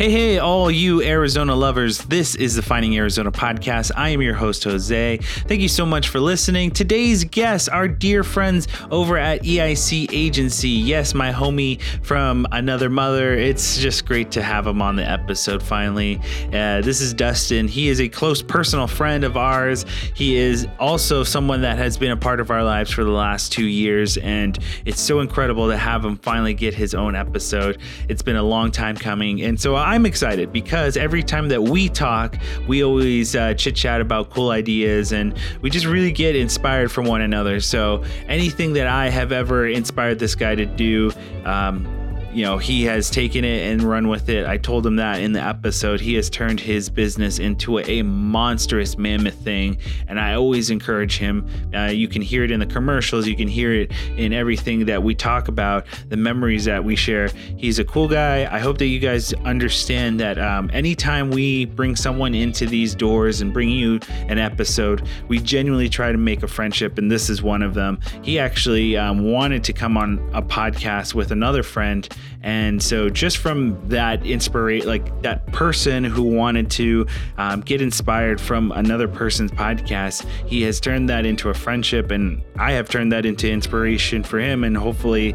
[0.00, 1.98] Hey, hey, all you Arizona lovers.
[1.98, 3.90] This is the Finding Arizona podcast.
[3.94, 5.18] I am your host, Jose.
[5.18, 6.70] Thank you so much for listening.
[6.70, 10.70] Today's guests are dear friends over at EIC Agency.
[10.70, 13.34] Yes, my homie from another mother.
[13.34, 16.18] It's just great to have him on the episode finally.
[16.46, 17.68] Uh, this is Dustin.
[17.68, 19.84] He is a close personal friend of ours.
[20.14, 23.52] He is also someone that has been a part of our lives for the last
[23.52, 27.76] two years, and it's so incredible to have him finally get his own episode.
[28.08, 31.88] It's been a long time coming, and so I'm excited because every time that we
[31.88, 32.36] talk,
[32.68, 37.06] we always uh, chit chat about cool ideas and we just really get inspired from
[37.06, 37.58] one another.
[37.58, 41.10] So anything that I have ever inspired this guy to do,
[41.44, 41.84] um,
[42.32, 44.46] you know, he has taken it and run with it.
[44.46, 46.00] I told him that in the episode.
[46.00, 51.46] He has turned his business into a monstrous mammoth thing, and I always encourage him.
[51.74, 55.02] Uh, you can hear it in the commercials, you can hear it in everything that
[55.02, 57.28] we talk about, the memories that we share.
[57.56, 58.48] He's a cool guy.
[58.50, 63.40] I hope that you guys understand that um, anytime we bring someone into these doors
[63.40, 67.42] and bring you an episode, we genuinely try to make a friendship, and this is
[67.42, 67.98] one of them.
[68.22, 72.08] He actually um, wanted to come on a podcast with another friend
[72.42, 78.40] and so just from that inspiration, like that person who wanted to um, get inspired
[78.40, 83.12] from another person's podcast, he has turned that into a friendship, and I have turned
[83.12, 84.64] that into inspiration for him.
[84.64, 85.34] And hopefully,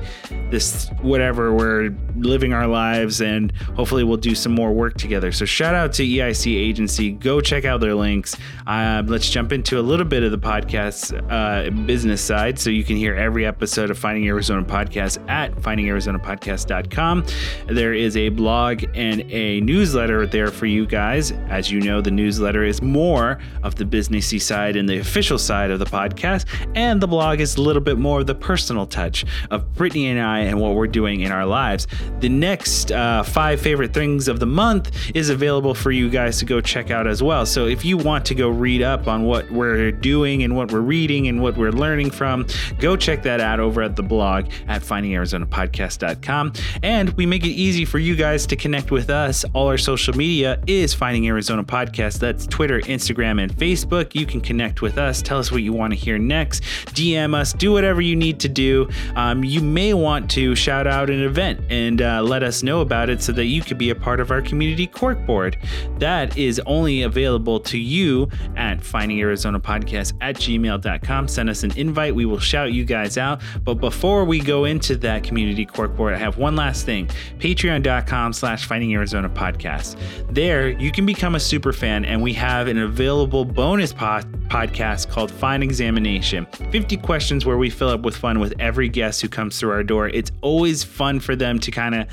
[0.49, 5.31] this whatever we're living our lives, and hopefully we'll do some more work together.
[5.31, 7.11] So shout out to EIC Agency.
[7.11, 8.35] Go check out their links.
[8.65, 12.83] Uh, let's jump into a little bit of the podcast uh, business side, so you
[12.83, 16.74] can hear every episode of Finding Arizona podcast at findingarizonapodcast.com
[17.67, 21.31] there is a blog and a newsletter there for you guys.
[21.49, 25.71] As you know, the newsletter is more of the businessy side and the official side
[25.71, 26.45] of the podcast,
[26.75, 30.19] and the blog is a little bit more of the personal touch of Brittany and
[30.19, 31.87] I and what we're doing in our lives.
[32.19, 36.45] The next uh, five favorite things of the month is available for you guys to
[36.45, 37.45] go check out as well.
[37.45, 40.79] So if you want to go read up on what we're doing and what we're
[40.79, 42.45] reading and what we're learning from,
[42.79, 46.53] go check that out over at the blog at findingarizonapodcast.com.
[46.83, 49.45] And we make it easy for you guys to connect with us.
[49.53, 52.19] All our social media is Finding Arizona Podcast.
[52.19, 54.15] That's Twitter, Instagram, and Facebook.
[54.15, 55.21] You can connect with us.
[55.21, 56.63] Tell us what you want to hear next.
[56.93, 57.53] DM us.
[57.53, 58.89] Do whatever you need to do.
[59.15, 63.09] Um, you may want to shout out an event and uh, let us know about
[63.09, 65.55] it so that you could be a part of our community corkboard.
[65.99, 71.27] That is only available to you at Finding Arizona Podcast at gmail.com.
[71.27, 72.15] Send us an invite.
[72.15, 73.41] We will shout you guys out.
[73.63, 77.07] But before we go into that community corkboard, I have one last thing
[77.37, 79.97] patreon.com slash finding arizona podcast.
[80.33, 85.09] There you can become a super fan and we have an available bonus pod- podcast
[85.09, 86.45] called fine examination.
[86.71, 89.83] 50 questions where we fill up with fun with every guest who comes through our
[89.83, 90.07] door.
[90.09, 92.07] It's always fun for them to kind of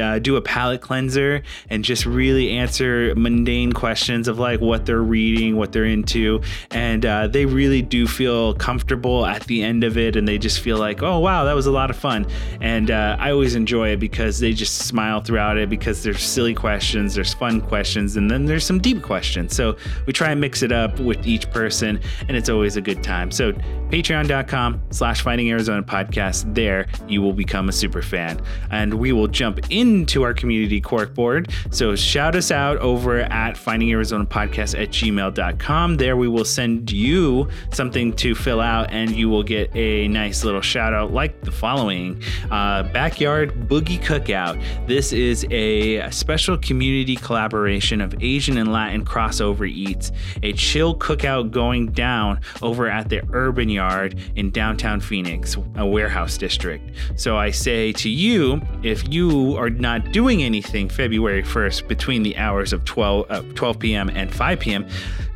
[0.00, 5.02] uh, do a palate cleanser and just really answer mundane questions of like what they're
[5.02, 6.40] reading, what they're into.
[6.70, 10.16] And uh, they really do feel comfortable at the end of it.
[10.16, 12.26] And they just feel like, oh, wow, that was a lot of fun.
[12.60, 16.54] And uh, I always enjoy it because they just smile throughout it because there's silly
[16.54, 19.54] questions, there's fun questions, and then there's some deep questions.
[19.54, 19.76] So
[20.06, 23.30] we try and mix it up with each person, and it's always a good time.
[23.30, 23.52] So
[23.90, 26.54] patreon.com slash finding Arizona podcast.
[26.54, 28.40] There you will become a super fan.
[28.70, 31.50] And we will jump in into our community corkboard.
[31.74, 35.96] So shout us out over at Finding Arizona Podcast at gmail.com.
[35.96, 40.44] There we will send you something to fill out and you will get a nice
[40.44, 42.22] little shout out like the following
[42.52, 44.62] uh, Backyard Boogie Cookout.
[44.86, 50.12] This is a special community collaboration of Asian and Latin crossover eats,
[50.44, 56.38] a chill cookout going down over at the Urban Yard in downtown Phoenix, a warehouse
[56.38, 56.88] district.
[57.16, 62.36] So I say to you, if you are not doing anything February 1st between the
[62.36, 64.10] hours of 12, uh, 12 p.m.
[64.10, 64.86] and 5 p.m.,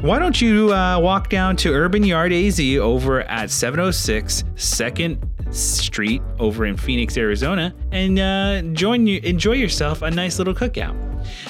[0.01, 6.23] why don't you uh, walk down to Urban Yard AZ over at 706 2nd Street
[6.39, 10.95] over in Phoenix, Arizona, and uh, join you, enjoy yourself a nice little cookout.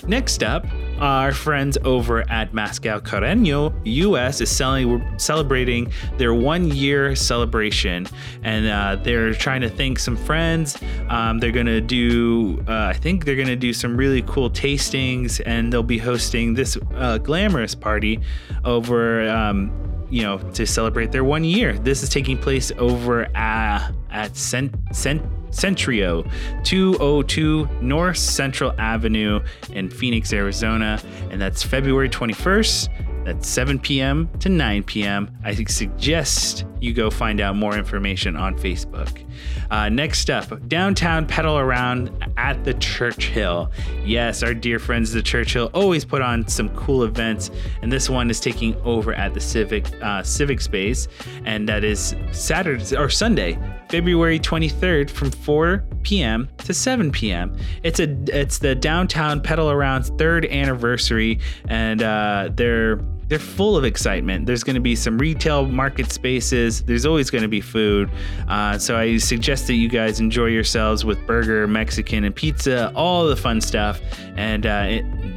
[0.07, 0.67] Next up,
[0.99, 8.07] our friends over at Mezcal Carreño US is selling, celebrating their one year celebration,
[8.43, 10.79] and uh, they're trying to thank some friends.
[11.09, 15.73] Um, they're gonna do, uh, I think they're gonna do some really cool tastings, and
[15.73, 18.21] they'll be hosting this uh, glamorous party
[18.65, 19.29] over.
[19.29, 19.73] Um,
[20.09, 21.73] you know, to celebrate their one year.
[21.73, 25.21] This is taking place over at, at Cent, Cent,
[25.51, 26.31] Centrio,
[26.65, 29.41] 202 North Central Avenue
[29.73, 31.01] in Phoenix, Arizona.
[31.31, 33.25] And that's February 21st.
[33.25, 34.31] That's 7 p.m.
[34.39, 35.37] to 9 p.m.
[35.43, 39.26] I suggest you go find out more information on Facebook.
[39.71, 43.71] Uh, next up, downtown pedal around at the Churchill.
[44.05, 47.51] Yes, our dear friends, the Churchill, always put on some cool events,
[47.83, 51.09] and this one is taking over at the Civic uh, Civic Space,
[51.45, 56.49] and that is Saturday or Sunday, February 23rd from 4 p.m.
[56.59, 57.57] to 7 p.m.
[57.83, 63.85] It's a it's the downtown pedal around third anniversary, and uh, they're they're full of
[63.85, 64.47] excitement.
[64.47, 66.83] There's going to be some retail market spaces.
[66.83, 68.11] There's always going to be food.
[68.49, 73.27] Uh, so I suggest that you guys enjoy yourselves with burger, Mexican, and pizza, all
[73.27, 74.01] the fun stuff,
[74.37, 74.87] and uh,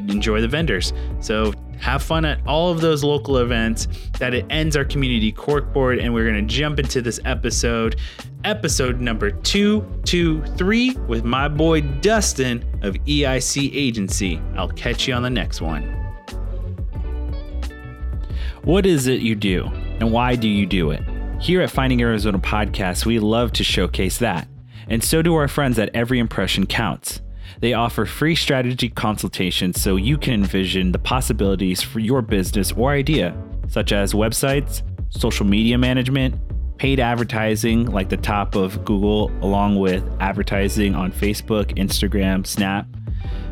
[0.07, 0.93] enjoy the vendors.
[1.19, 3.87] So have fun at all of those local events.
[4.19, 7.95] That it ends our community corkboard, and we're going to jump into this episode,
[8.43, 14.39] episode number two, two, three, with my boy Dustin of EIC Agency.
[14.55, 15.98] I'll catch you on the next one.
[18.69, 19.65] What is it you do,
[19.99, 21.01] and why do you do it?
[21.41, 24.47] Here at Finding Arizona Podcast, we love to showcase that,
[24.87, 27.19] and so do our friends at Every Impression Counts.
[27.61, 32.91] They offer free strategy consultations so you can envision the possibilities for your business or
[32.91, 33.35] idea,
[33.69, 36.35] such as websites, social media management,
[36.77, 42.85] paid advertising like the top of Google, along with advertising on Facebook, Instagram, Snap,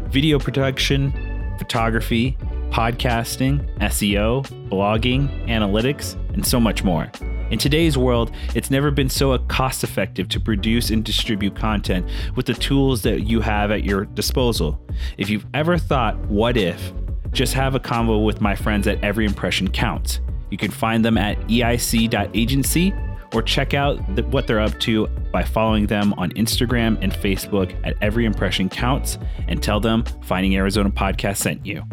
[0.10, 1.12] video production,
[1.58, 2.38] photography,
[2.72, 7.12] podcasting, SEO, blogging, analytics, and so much more.
[7.50, 12.06] In today's world, it's never been so cost effective to produce and distribute content
[12.36, 14.80] with the tools that you have at your disposal.
[15.18, 16.92] If you've ever thought, what if?
[17.31, 20.19] Just have a convo with my friends at Every Impression Counts.
[20.50, 22.94] You can find them at eic.agency
[23.34, 27.75] or check out the, what they're up to by following them on Instagram and Facebook
[27.86, 29.18] at Every Impression Counts
[29.48, 31.84] and tell them Finding Arizona Podcast sent you.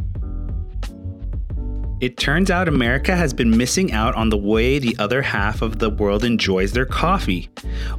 [2.01, 5.79] It turns out America has been missing out on the way the other half of
[5.79, 7.49] the world enjoys their coffee.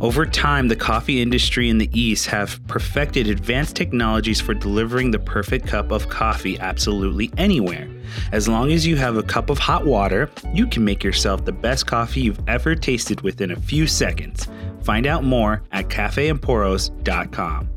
[0.02, 5.20] Over time, the coffee industry in the East have perfected advanced technologies for delivering the
[5.20, 7.90] perfect cup of coffee absolutely anywhere.
[8.34, 11.54] As long as you have a cup of hot water, you can make yourself the
[11.54, 14.48] best coffee you've ever tasted within a few seconds.
[14.84, 17.70] Find out more at cafeemporos.com.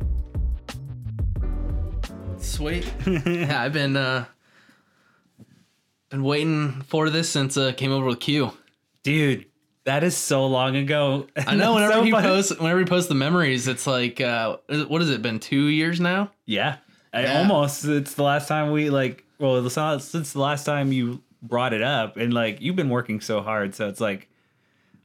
[2.38, 2.92] Sweet.
[3.06, 4.24] yeah, I've been uh
[6.10, 8.52] been waiting for this since uh came over with Q.
[9.02, 9.46] Dude,
[9.84, 11.26] that is so long ago.
[11.36, 14.58] I know whenever so he posts whenever he posts the memories, it's like uh
[14.88, 16.30] what has it been, two years now?
[16.46, 16.76] Yeah.
[17.12, 17.38] I, yeah.
[17.38, 17.84] almost.
[17.84, 22.16] It's the last time we like well since the last time you brought it up
[22.16, 24.28] and like you've been working so hard, so it's like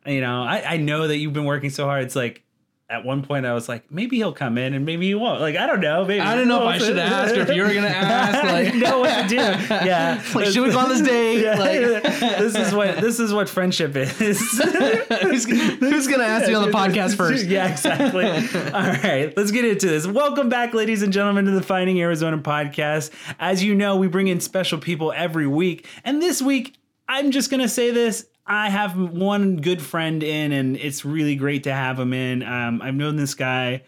[0.06, 2.04] you know, I, I know that you've been working so hard.
[2.04, 2.44] It's like
[2.94, 5.42] at one point I was like, maybe he'll come in and maybe he won't.
[5.42, 6.06] Like I don't know.
[6.06, 8.44] Maybe I don't know if I should ask or if you were gonna ask.
[8.44, 9.36] Like know what to do.
[9.36, 10.24] Yeah.
[10.36, 11.42] like should we go on this date?
[11.42, 11.58] Yeah.
[11.58, 14.16] Like this is what this is what friendship is.
[14.20, 17.48] who's, who's, gonna ask me on the podcast first?
[17.48, 18.26] Yeah, exactly.
[18.28, 20.06] All right, let's get into this.
[20.06, 23.10] Welcome back, ladies and gentlemen, to the Finding Arizona podcast.
[23.40, 26.76] As you know, we bring in special people every week, and this week
[27.08, 31.64] I'm just gonna say this I have one good friend in, and it's really great
[31.64, 32.44] to have him in.
[32.44, 33.84] Um, I've known this guy,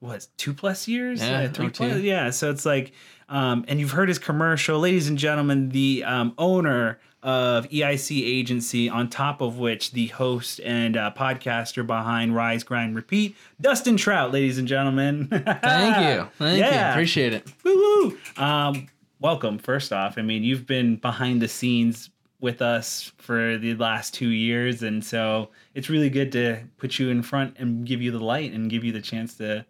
[0.00, 1.22] what, two plus years?
[1.22, 2.00] Yeah, uh, three plus.
[2.00, 2.30] Yeah.
[2.30, 2.92] So it's like,
[3.28, 8.88] um, and you've heard his commercial, ladies and gentlemen, the um, owner of EIC Agency,
[8.88, 14.32] on top of which the host and uh, podcaster behind Rise, Grind, Repeat, Dustin Trout,
[14.32, 15.28] ladies and gentlemen.
[15.30, 16.28] Thank you.
[16.38, 16.86] Thank yeah.
[16.86, 16.90] you.
[16.92, 17.46] Appreciate it.
[17.62, 18.18] Woo woo.
[18.42, 18.88] Um,
[19.20, 20.18] welcome, first off.
[20.18, 25.04] I mean, you've been behind the scenes with us for the last two years, and
[25.04, 28.70] so it's really good to put you in front and give you the light and
[28.70, 29.64] give you the chance to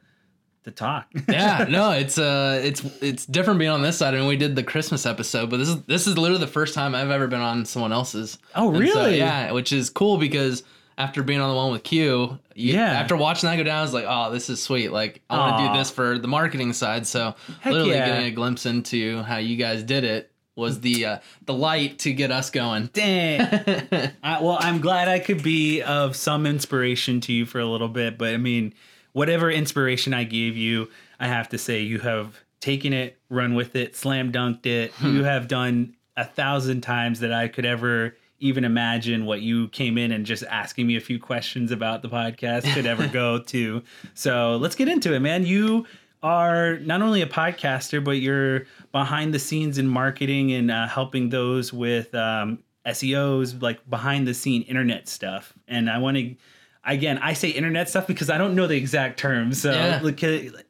[0.65, 1.07] to talk.
[1.29, 4.15] yeah, no, it's uh, it's it's different being on this side.
[4.15, 6.75] I mean, we did the Christmas episode, but this is this is literally the first
[6.75, 8.39] time I've ever been on someone else's.
[8.55, 8.93] Oh, really?
[8.93, 10.63] So, yeah, which is cool because
[10.99, 13.83] after being on the one with Q, you, yeah, after watching that go down, I
[13.83, 14.93] was like, oh, this is sweet.
[14.93, 17.07] Like, I want to do this for the marketing side.
[17.07, 18.07] So, Heck literally yeah.
[18.07, 20.30] getting a glimpse into how you guys did it
[20.61, 22.91] was the uh, the light to get us going.
[22.93, 23.41] Dang.
[24.23, 27.89] I, well, I'm glad I could be of some inspiration to you for a little
[27.89, 28.75] bit, but I mean,
[29.13, 30.89] whatever inspiration I gave you,
[31.19, 34.93] I have to say you have taken it, run with it, slam dunked it.
[34.93, 35.17] Hmm.
[35.17, 39.99] You have done a thousand times that I could ever even imagine what you came
[39.99, 43.83] in and just asking me a few questions about the podcast could ever go to.
[44.15, 45.45] So let's get into it, man.
[45.45, 45.87] You
[46.23, 51.29] are not only a podcaster, but you're behind the scenes in marketing and uh, helping
[51.29, 55.53] those with um, SEOs, like behind the scene internet stuff.
[55.67, 56.37] And I want to
[56.85, 59.61] again, I say internet stuff because I don't know the exact terms.
[59.61, 60.01] So yeah.
[60.03, 60.23] like,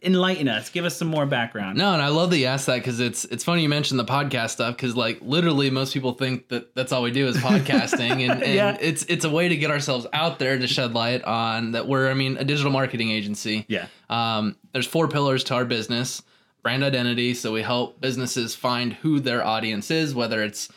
[0.03, 1.79] enlighten us, give us some more background.
[1.79, 4.05] No, and I love that you asked that because it's it's funny you mentioned the
[4.05, 8.29] podcast stuff because like literally most people think that that's all we do is podcasting,
[8.29, 8.77] and, and yeah.
[8.81, 12.11] it's it's a way to get ourselves out there to shed light on that we're
[12.11, 13.65] I mean a digital marketing agency.
[13.69, 13.87] Yeah.
[14.09, 16.23] Um, there's four pillars to our business:
[16.63, 17.35] brand identity.
[17.35, 20.69] So we help businesses find who their audience is, whether it's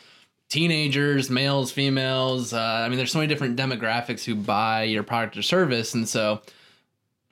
[0.48, 2.52] teenagers, males, females.
[2.52, 6.08] Uh, I mean, there's so many different demographics who buy your product or service, and
[6.08, 6.42] so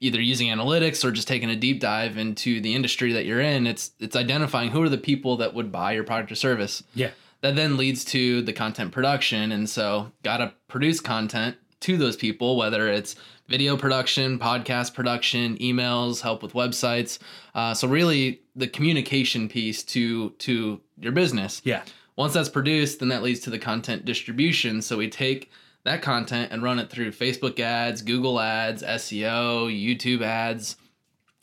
[0.00, 3.66] either using analytics or just taking a deep dive into the industry that you're in,
[3.66, 6.82] it's it's identifying who are the people that would buy your product or service.
[6.94, 7.10] Yeah.
[7.40, 12.56] That then leads to the content production, and so gotta produce content to those people,
[12.56, 13.16] whether it's
[13.52, 17.18] video production, podcast production, emails, help with websites.
[17.54, 21.60] Uh, so really, the communication piece to to your business.
[21.62, 21.82] Yeah.
[22.16, 24.80] Once that's produced, then that leads to the content distribution.
[24.80, 25.50] So we take
[25.84, 30.76] that content and run it through Facebook ads, Google ads, SEO, YouTube ads,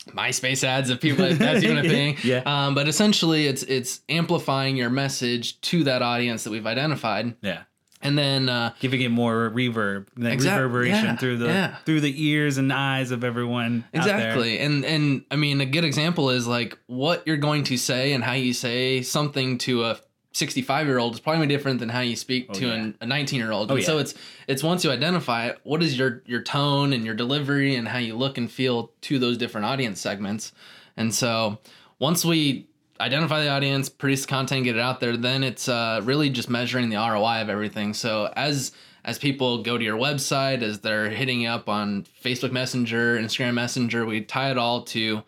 [0.07, 2.17] MySpace ads if people that's even a thing.
[2.23, 2.41] yeah.
[2.45, 7.35] Um, but essentially, it's it's amplifying your message to that audience that we've identified.
[7.41, 7.63] Yeah.
[8.01, 11.75] And then uh, giving it more reverb, exact, reverberation yeah, through the yeah.
[11.85, 13.83] through the ears and eyes of everyone.
[13.91, 14.57] Exactly.
[14.59, 18.23] And and I mean a good example is like what you're going to say and
[18.23, 19.99] how you say something to a
[20.31, 22.73] 65 year old is probably different than how you speak oh, to yeah.
[22.73, 23.71] an, a 19 year old.
[23.71, 23.79] Oh.
[23.81, 24.13] So it's
[24.47, 27.97] it's once you identify it, what is your your tone and your delivery and how
[27.97, 30.53] you look and feel to those different audience segments.
[30.95, 31.59] And so
[31.99, 32.68] once we
[32.99, 36.89] identify the audience, produce content, get it out there, then it's uh, really just measuring
[36.89, 37.93] the ROI of everything.
[37.93, 38.71] So as
[39.05, 44.05] as people go to your website, as they're hitting up on Facebook Messenger, Instagram Messenger,
[44.05, 45.23] we tie it all to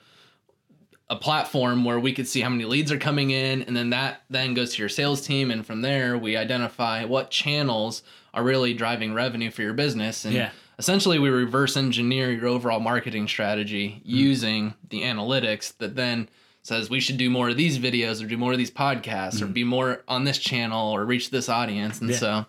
[1.12, 4.22] a platform where we could see how many leads are coming in and then that
[4.30, 8.02] then goes to your sales team and from there we identify what channels
[8.34, 10.52] are really driving revenue for your business and yeah.
[10.80, 14.02] essentially we reverse engineer your overall marketing strategy mm.
[14.06, 16.30] using the analytics that then
[16.64, 19.42] says we should do more of these videos or do more of these podcasts mm.
[19.44, 22.18] or be more on this channel or reach this audience and yeah.
[22.18, 22.46] so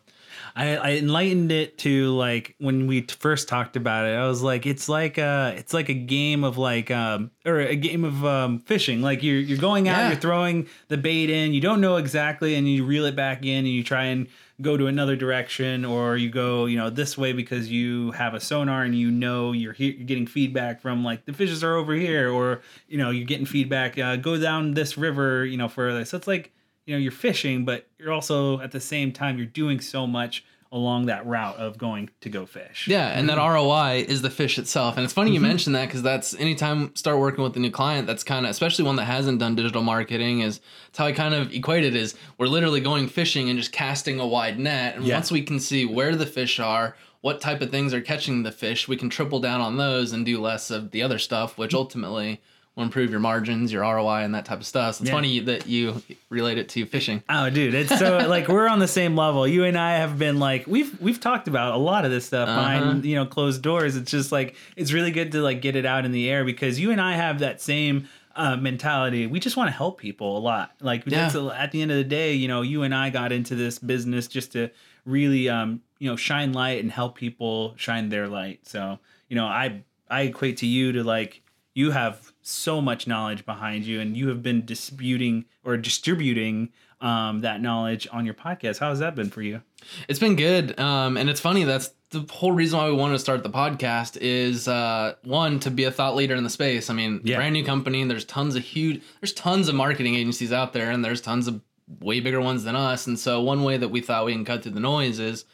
[0.55, 4.15] I, I enlightened it to like when we first talked about it.
[4.15, 7.77] I was like, it's like a it's like a game of like um or a
[7.77, 9.01] game of um fishing.
[9.01, 10.09] Like you're you're going out, yeah.
[10.11, 13.59] you're throwing the bait in, you don't know exactly, and you reel it back in,
[13.59, 14.27] and you try and
[14.61, 18.41] go to another direction, or you go you know this way because you have a
[18.41, 21.95] sonar and you know you're here, you're getting feedback from like the fishes are over
[21.95, 26.05] here, or you know you're getting feedback uh, go down this river, you know further.
[26.05, 26.53] So it's like
[26.87, 30.45] you know you're fishing but you're also at the same time you're doing so much
[30.73, 32.89] along that route of going to go fish.
[32.89, 34.97] Yeah and that roi is the fish itself.
[34.97, 35.49] And it's funny you mm-hmm.
[35.49, 38.87] mentioned that because that's anytime start working with a new client that's kind of especially
[38.87, 42.15] one that hasn't done digital marketing is it's how i kind of equate it is
[42.39, 44.97] we're literally going fishing and just casting a wide net.
[44.97, 45.17] And yeah.
[45.17, 48.51] once we can see where the fish are what type of things are catching the
[48.51, 51.75] fish we can triple down on those and do less of the other stuff which
[51.75, 52.41] ultimately
[52.75, 54.97] will improve your margins, your ROI, and that type of stuff.
[54.97, 55.15] So it's yeah.
[55.15, 57.23] funny that you relate it to fishing.
[57.29, 59.47] Oh, dude, it's so like we're on the same level.
[59.47, 62.49] You and I have been like we've we've talked about a lot of this stuff
[62.49, 62.59] uh-huh.
[62.59, 63.97] behind you know closed doors.
[63.97, 66.81] It's just like it's really good to like get it out in the air because
[66.81, 68.09] you and I have that same.
[68.35, 69.27] Uh, mentality.
[69.27, 70.73] We just want to help people a lot.
[70.81, 71.31] Like yeah.
[71.55, 74.27] at the end of the day, you know, you and I got into this business
[74.27, 74.71] just to
[75.05, 78.67] really, um, you know, shine light and help people shine their light.
[78.67, 78.99] So,
[79.29, 81.42] you know, I I equate to you to like
[81.75, 87.41] you have so much knowledge behind you and you have been disputing or distributing um,
[87.41, 88.79] that knowledge on your podcast.
[88.79, 89.63] How has that been for you?
[90.09, 90.79] It's been good.
[90.79, 94.19] Um, and it's funny that's the whole reason why we wanted to start the podcast
[94.21, 96.91] is uh, one to be a thought leader in the space.
[96.91, 97.37] I mean yeah.
[97.37, 100.91] brand new company and there's tons of huge there's tons of marketing agencies out there
[100.91, 101.61] and there's tons of
[102.01, 103.07] way bigger ones than us.
[103.07, 105.45] And so one way that we thought we can cut through the noise is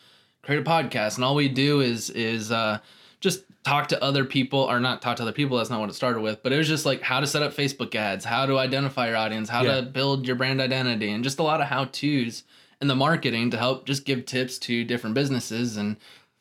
[0.42, 1.16] create a podcast.
[1.16, 2.78] And all we do is is uh,
[3.20, 5.94] just talk to other people or not talk to other people that's not what it
[5.94, 8.58] started with but it was just like how to set up facebook ads how to
[8.58, 9.76] identify your audience how yeah.
[9.76, 12.44] to build your brand identity and just a lot of how to's
[12.80, 15.96] in the marketing to help just give tips to different businesses and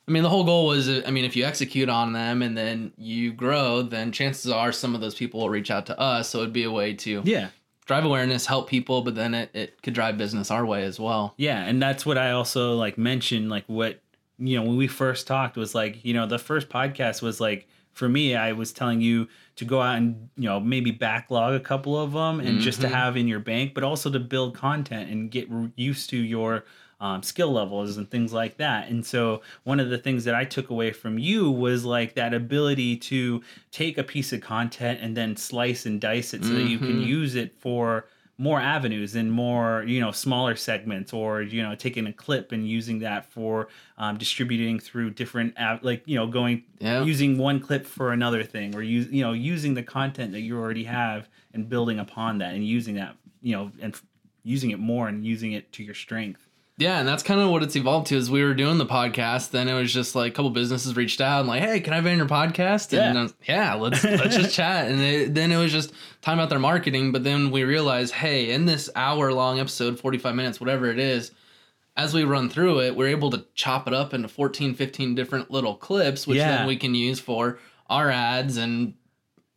[0.07, 2.93] i mean the whole goal was i mean if you execute on them and then
[2.97, 6.39] you grow then chances are some of those people will reach out to us so
[6.39, 7.49] it'd be a way to yeah
[7.85, 11.33] drive awareness help people but then it, it could drive business our way as well
[11.35, 13.99] yeah and that's what i also like mentioned like what
[14.39, 17.67] you know when we first talked was like you know the first podcast was like
[17.93, 21.59] for me i was telling you to go out and you know maybe backlog a
[21.59, 22.59] couple of them and mm-hmm.
[22.59, 22.95] just to mm-hmm.
[22.95, 26.65] have in your bank but also to build content and get used to your
[26.99, 30.43] um, skill levels and things like that and so one of the things that i
[30.43, 33.41] took away from you was like that ability to
[33.71, 36.57] take a piece of content and then slice and dice it so mm-hmm.
[36.57, 37.01] that you can mm-hmm.
[37.01, 42.05] use it for more avenues and more you know smaller segments or you know taking
[42.05, 43.67] a clip and using that for
[43.97, 47.03] um, distributing through different av- like you know going yeah.
[47.03, 50.57] using one clip for another thing or use you know using the content that you
[50.57, 54.05] already have and building upon that and using that you know and f-
[54.43, 56.46] using it more and using it to your strength
[56.79, 58.15] yeah, and that's kind of what it's evolved to.
[58.15, 61.19] Is we were doing the podcast, then it was just like a couple businesses reached
[61.19, 64.03] out and like, "Hey, can I be on your podcast?" And yeah, was, yeah let's
[64.03, 64.91] let's just chat.
[64.91, 65.91] And it, then it was just
[66.21, 67.11] time about their marketing.
[67.11, 70.99] But then we realized, hey, in this hour long episode, forty five minutes, whatever it
[70.99, 71.31] is,
[71.95, 75.49] as we run through it, we're able to chop it up into 14, 15 different
[75.49, 76.57] little clips, which yeah.
[76.57, 77.57] then we can use for
[77.89, 78.93] our ads and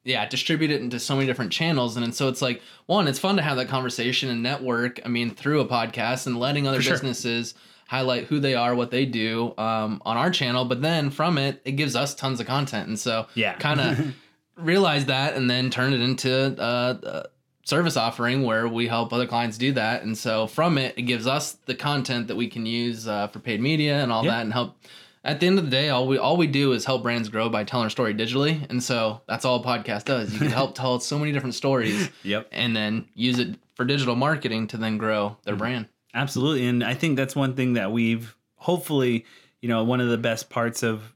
[0.04, 1.96] yeah, distribute it into so many different channels.
[1.96, 5.08] And, and so it's like, one, it's fun to have that conversation and network, I
[5.08, 7.54] mean, through a podcast and letting other For businesses
[7.88, 10.64] highlight who they are, what they do um, on our channel.
[10.64, 12.88] But then from it, it gives us tons of content.
[12.88, 14.14] And so, yeah, kind of
[14.56, 17.24] realize that and then turn it into uh, a
[17.64, 20.02] service offering where we help other clients do that.
[20.02, 23.38] And so from it, it gives us the content that we can use uh, for
[23.38, 24.76] paid media and all that and help
[25.22, 27.48] at the end of the day, all we all we do is help brands grow
[27.48, 30.32] by telling a story digitally, and so that's all a podcast does.
[30.32, 32.08] You can help tell so many different stories.
[32.22, 32.48] yep.
[32.52, 35.58] And then use it for digital marketing to then grow their mm-hmm.
[35.58, 35.88] brand.
[36.14, 39.26] Absolutely, and I think that's one thing that we've hopefully,
[39.60, 41.12] you know, one of the best parts of.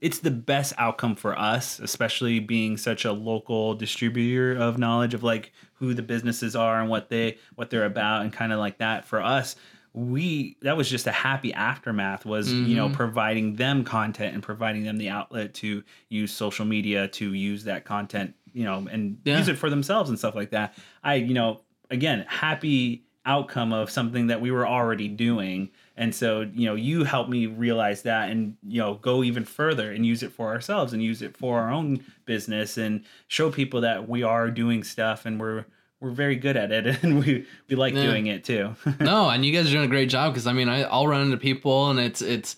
[0.00, 5.22] It's the best outcome for us, especially being such a local distributor of knowledge of
[5.22, 8.78] like who the businesses are and what they what they're about and kind of like
[8.78, 9.56] that for us
[9.94, 12.66] we that was just a happy aftermath was mm-hmm.
[12.66, 12.96] you know mm-hmm.
[12.96, 17.84] providing them content and providing them the outlet to use social media to use that
[17.84, 19.38] content you know and yeah.
[19.38, 20.74] use it for themselves and stuff like that
[21.04, 21.60] i you know
[21.90, 27.04] again happy outcome of something that we were already doing and so you know you
[27.04, 30.92] helped me realize that and you know go even further and use it for ourselves
[30.92, 35.24] and use it for our own business and show people that we are doing stuff
[35.24, 35.64] and we're
[36.04, 38.02] we're very good at it and we we like yeah.
[38.02, 38.74] doing it too.
[39.00, 41.22] no, and you guys are doing a great job because I mean I, I'll run
[41.22, 42.56] into people and it's it's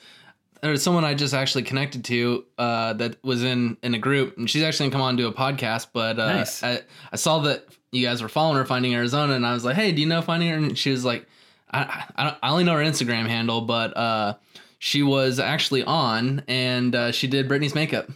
[0.62, 4.50] there's someone I just actually connected to uh, that was in in a group and
[4.50, 5.88] she's actually gonna come on and do a podcast.
[5.92, 6.62] But uh, nice.
[6.62, 6.80] I,
[7.12, 9.92] I saw that you guys were following her Finding Arizona and I was like, hey,
[9.92, 10.56] do you know Finding her?
[10.56, 11.26] And she was like,
[11.70, 14.34] I I, I only know her Instagram handle, but uh,
[14.78, 18.10] she was actually on and uh, she did Brittany's makeup.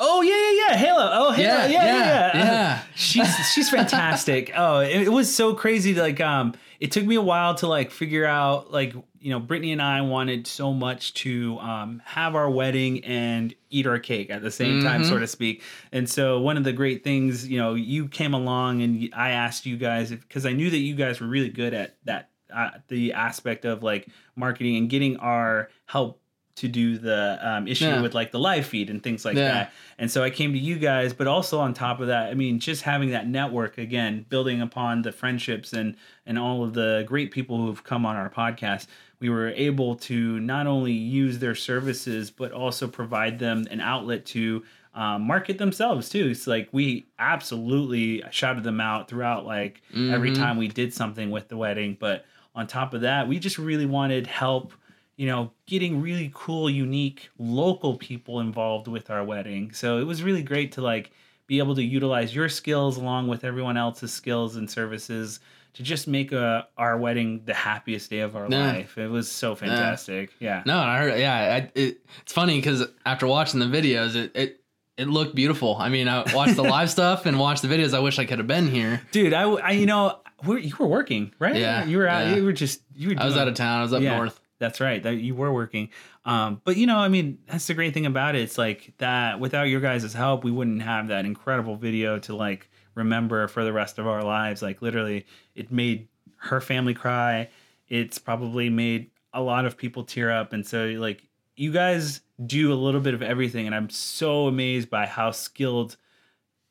[0.00, 0.76] Oh yeah, yeah, yeah.
[0.76, 1.10] Halo.
[1.12, 1.48] Oh, Halo.
[1.48, 1.96] Yeah, yeah, yeah.
[2.04, 2.44] yeah.
[2.44, 2.82] yeah.
[2.96, 4.52] she's she's fantastic.
[4.56, 5.94] oh, it, it, was so crazy.
[5.94, 9.70] Like, um, it took me a while to like figure out, like, you know, Brittany
[9.70, 14.42] and I wanted so much to um have our wedding and eat our cake at
[14.42, 14.86] the same mm-hmm.
[14.86, 15.62] time, so to speak.
[15.92, 19.64] And so one of the great things, you know, you came along and I asked
[19.64, 23.12] you guys because I knew that you guys were really good at that, uh, the
[23.12, 26.20] aspect of like marketing and getting our help
[26.56, 28.00] to do the um, issue yeah.
[28.00, 29.48] with like the live feed and things like yeah.
[29.48, 29.72] that.
[29.98, 32.60] And so I came to you guys, but also on top of that, I mean,
[32.60, 37.32] just having that network again, building upon the friendships and and all of the great
[37.32, 38.86] people who've come on our podcast,
[39.18, 44.24] we were able to not only use their services but also provide them an outlet
[44.26, 44.62] to
[44.94, 46.28] um, market themselves too.
[46.28, 50.14] It's like we absolutely shouted them out throughout, like mm-hmm.
[50.14, 51.96] every time we did something with the wedding.
[51.98, 54.72] But on top of that, we just really wanted help
[55.16, 59.72] you know, getting really cool, unique local people involved with our wedding.
[59.72, 61.12] So it was really great to like
[61.46, 65.40] be able to utilize your skills along with everyone else's skills and services
[65.74, 68.96] to just make a, uh, our wedding the happiest day of our life.
[68.96, 70.30] It was so fantastic.
[70.38, 70.62] Yeah.
[70.64, 71.18] No, I heard.
[71.18, 74.60] Yeah, I, it, it's funny because after watching the videos, it, it
[74.96, 75.76] it looked beautiful.
[75.76, 77.94] I mean, I watched the live stuff and watched the videos.
[77.94, 79.32] I wish I could have been here, dude.
[79.32, 81.56] I, I you know, we you were working, right?
[81.56, 82.26] Yeah, you were out.
[82.26, 82.36] Yeah.
[82.36, 83.14] You were just you were.
[83.14, 83.80] Doing, I was out of town.
[83.80, 84.16] I was up yeah.
[84.16, 84.40] north.
[84.64, 85.02] That's right.
[85.02, 85.90] That you were working.
[86.24, 88.40] Um, but you know, I mean, that's the great thing about it.
[88.40, 92.70] It's like that without your guys' help, we wouldn't have that incredible video to like
[92.94, 94.62] remember for the rest of our lives.
[94.62, 97.50] Like literally, it made her family cry.
[97.88, 100.54] It's probably made a lot of people tear up.
[100.54, 104.88] And so like you guys do a little bit of everything, and I'm so amazed
[104.88, 105.98] by how skilled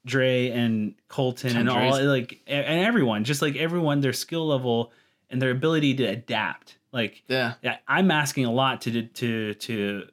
[0.03, 4.91] Dre and Colton and all like and everyone, just like everyone, their skill level
[5.29, 7.55] and their ability to adapt like, yeah,
[7.87, 10.07] I'm asking a lot to to to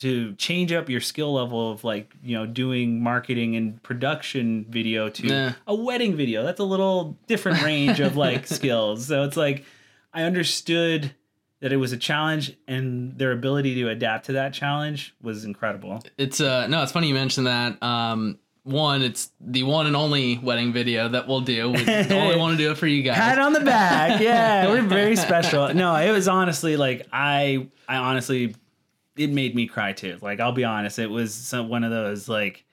[0.00, 5.08] to change up your skill level of like you know doing marketing and production video
[5.08, 5.52] to nah.
[5.66, 6.42] a wedding video.
[6.42, 9.06] That's a little different range of like skills.
[9.06, 9.64] So it's like
[10.12, 11.14] I understood
[11.60, 16.02] that it was a challenge and their ability to adapt to that challenge was incredible.
[16.16, 17.82] It's uh no, it's funny you mentioned that.
[17.82, 21.70] Um one, it's the one and only wedding video that we'll do.
[21.70, 23.16] We only want to do it for you guys.
[23.16, 24.20] Pat on the back.
[24.28, 25.72] Yeah, we're very special.
[25.74, 28.54] No, it was honestly like I I honestly
[29.16, 30.18] it made me cry too.
[30.20, 32.64] Like I'll be honest, it was some, one of those like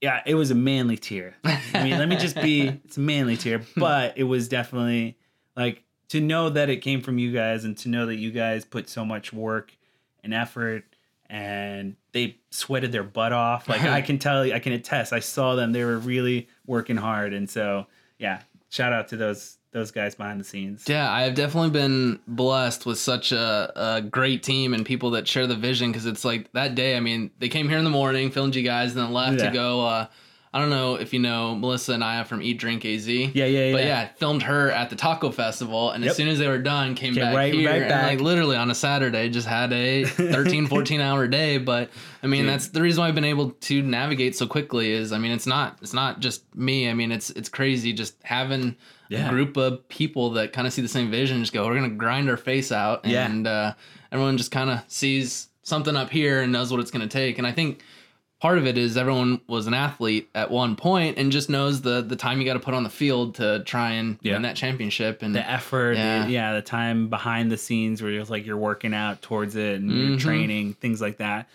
[0.00, 1.36] yeah, it was a manly tear.
[1.44, 5.16] I mean, let me just be it's a manly tear, but it was definitely
[5.56, 8.64] like to know that it came from you guys and to know that you guys
[8.64, 9.76] put so much work
[10.22, 10.84] and effort
[11.30, 13.68] and they sweated their butt off.
[13.68, 15.12] Like I can tell, I can attest.
[15.12, 17.86] I saw them; they were really working hard, and so
[18.18, 20.84] yeah, shout out to those those guys behind the scenes.
[20.88, 25.28] Yeah, I have definitely been blessed with such a, a great team and people that
[25.28, 26.96] share the vision because it's like that day.
[26.96, 29.48] I mean, they came here in the morning, filmed you guys, and then left yeah.
[29.48, 29.86] to go.
[29.86, 30.06] Uh,
[30.52, 33.06] I don't know if you know Melissa and I from Eat Drink AZ.
[33.06, 33.72] Yeah, yeah, yeah.
[33.72, 36.10] But yeah, filmed her at the taco festival, and yep.
[36.10, 37.90] as soon as they were done, came, came back right, here, right back.
[37.90, 41.58] and like literally on a Saturday, just had a 13, 14 hour day.
[41.58, 41.90] But
[42.22, 42.50] I mean, Dude.
[42.50, 44.92] that's the reason why I've been able to navigate so quickly.
[44.92, 46.88] Is I mean, it's not it's not just me.
[46.88, 48.74] I mean, it's it's crazy just having
[49.10, 49.26] yeah.
[49.26, 51.40] a group of people that kind of see the same vision.
[51.40, 53.50] Just go, we're gonna grind our face out, and yeah.
[53.50, 53.72] uh,
[54.12, 57.36] everyone just kind of sees something up here and knows what it's gonna take.
[57.36, 57.82] And I think
[58.40, 62.02] part of it is everyone was an athlete at one point and just knows the
[62.02, 64.34] the time you got to put on the field to try and yeah.
[64.34, 66.24] win that championship and the effort yeah.
[66.24, 69.80] The, yeah the time behind the scenes where you're like you're working out towards it
[69.80, 70.08] and mm-hmm.
[70.10, 71.48] you're training things like that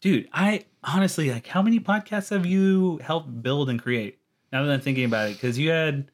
[0.00, 4.18] dude i honestly like how many podcasts have you helped build and create
[4.52, 6.10] now that i'm thinking about it because you had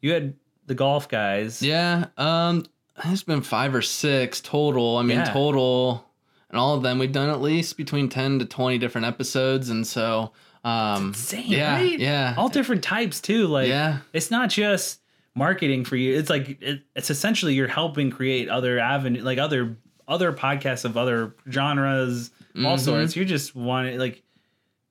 [0.00, 0.34] you had
[0.66, 2.64] the golf guys yeah um
[3.04, 5.24] it's been five or six total i mean yeah.
[5.24, 6.06] total
[6.52, 9.86] and all of them we've done at least between 10 to 20 different episodes and
[9.86, 10.32] so
[10.64, 11.98] um insane yeah right?
[11.98, 12.34] yeah.
[12.36, 13.98] All different types too like yeah.
[14.12, 15.00] it's not just
[15.34, 16.16] marketing for you.
[16.16, 20.96] It's like it, it's essentially you're helping create other avenue like other other podcasts of
[20.96, 22.66] other genres mm-hmm.
[22.66, 23.16] all sorts.
[23.16, 24.22] You're just wanting like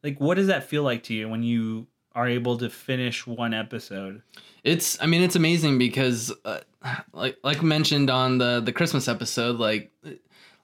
[0.03, 3.53] like what does that feel like to you when you are able to finish one
[3.53, 4.21] episode?
[4.63, 6.59] It's i mean it's amazing because uh,
[7.13, 9.91] like like mentioned on the the christmas episode like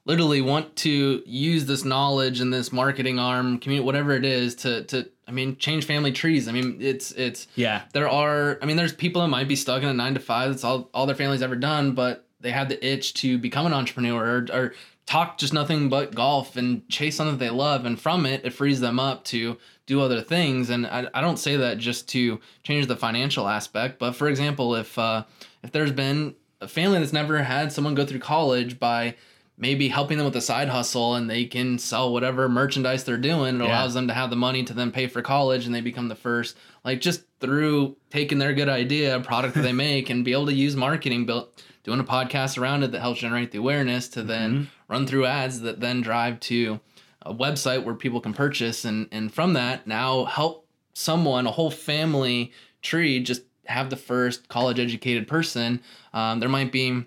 [0.08, 4.82] literally want to use this knowledge and this marketing arm, community, whatever it is, to
[4.84, 6.48] to I mean, change family trees.
[6.48, 7.82] I mean, it's it's yeah.
[7.92, 10.50] There are I mean, there's people that might be stuck in a nine to five.
[10.50, 13.74] That's all all their family's ever done, but they have the itch to become an
[13.74, 14.74] entrepreneur or, or
[15.06, 18.50] talk just nothing but golf and chase something that they love, and from it, it
[18.50, 20.70] frees them up to do other things.
[20.70, 24.74] And I, I don't say that just to change the financial aspect, but for example,
[24.74, 25.24] if uh,
[25.62, 29.14] if there's been a family that's never had someone go through college by
[29.58, 33.56] maybe helping them with a side hustle and they can sell whatever merchandise they're doing.
[33.56, 33.68] It yeah.
[33.68, 36.14] allows them to have the money to then pay for college and they become the
[36.14, 40.46] first, like just through taking their good idea, product that they make and be able
[40.46, 44.22] to use marketing, built doing a podcast around it that helps generate the awareness to
[44.22, 44.92] then mm-hmm.
[44.92, 46.78] run through ads that then drive to
[47.22, 50.68] a website where people can purchase and and from that now help
[50.98, 55.80] someone, a whole family tree just have the first college educated person.
[56.12, 57.04] Um, there might be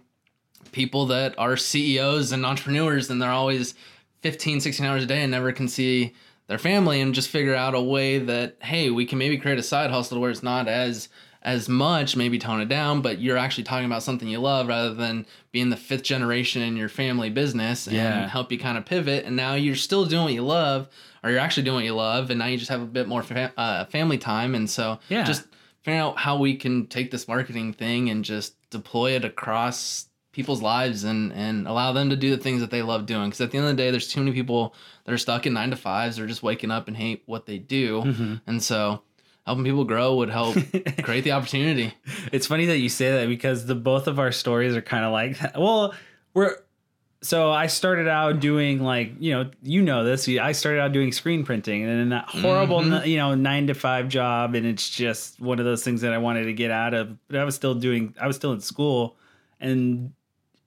[0.72, 3.74] people that are CEOs and entrepreneurs and they're always
[4.22, 6.14] 15, 16 hours a day and never can see
[6.48, 9.64] their family and just figure out a way that, hey, we can maybe create a
[9.64, 11.10] side hustle where it's not as
[11.44, 14.94] as much, maybe tone it down, but you're actually talking about something you love rather
[14.94, 18.28] than being the fifth generation in your family business and yeah.
[18.28, 19.26] help you kind of pivot.
[19.26, 20.88] And now you're still doing what you love,
[21.24, 23.24] or you're actually doing what you love, and now you just have a bit more
[23.24, 24.54] fa- uh, family time.
[24.54, 25.24] And so, yeah.
[25.24, 25.48] just
[25.82, 30.62] figuring out how we can take this marketing thing and just deploy it across people's
[30.62, 33.52] lives and and allow them to do the things that they love doing because at
[33.52, 35.76] the end of the day there's too many people that are stuck in nine to
[35.76, 38.36] fives or just waking up and hate what they do mm-hmm.
[38.48, 39.02] and so
[39.46, 40.56] helping people grow would help
[41.04, 41.94] create the opportunity
[42.32, 45.12] it's funny that you say that because the both of our stories are kind of
[45.12, 45.60] like that.
[45.60, 45.94] well
[46.34, 46.56] we're
[47.24, 51.12] so I started out doing like you know you know this I started out doing
[51.12, 53.06] screen printing and then that horrible mm-hmm.
[53.06, 56.18] you know nine to five job and it's just one of those things that I
[56.18, 59.18] wanted to get out of but I was still doing I was still in school
[59.60, 60.14] and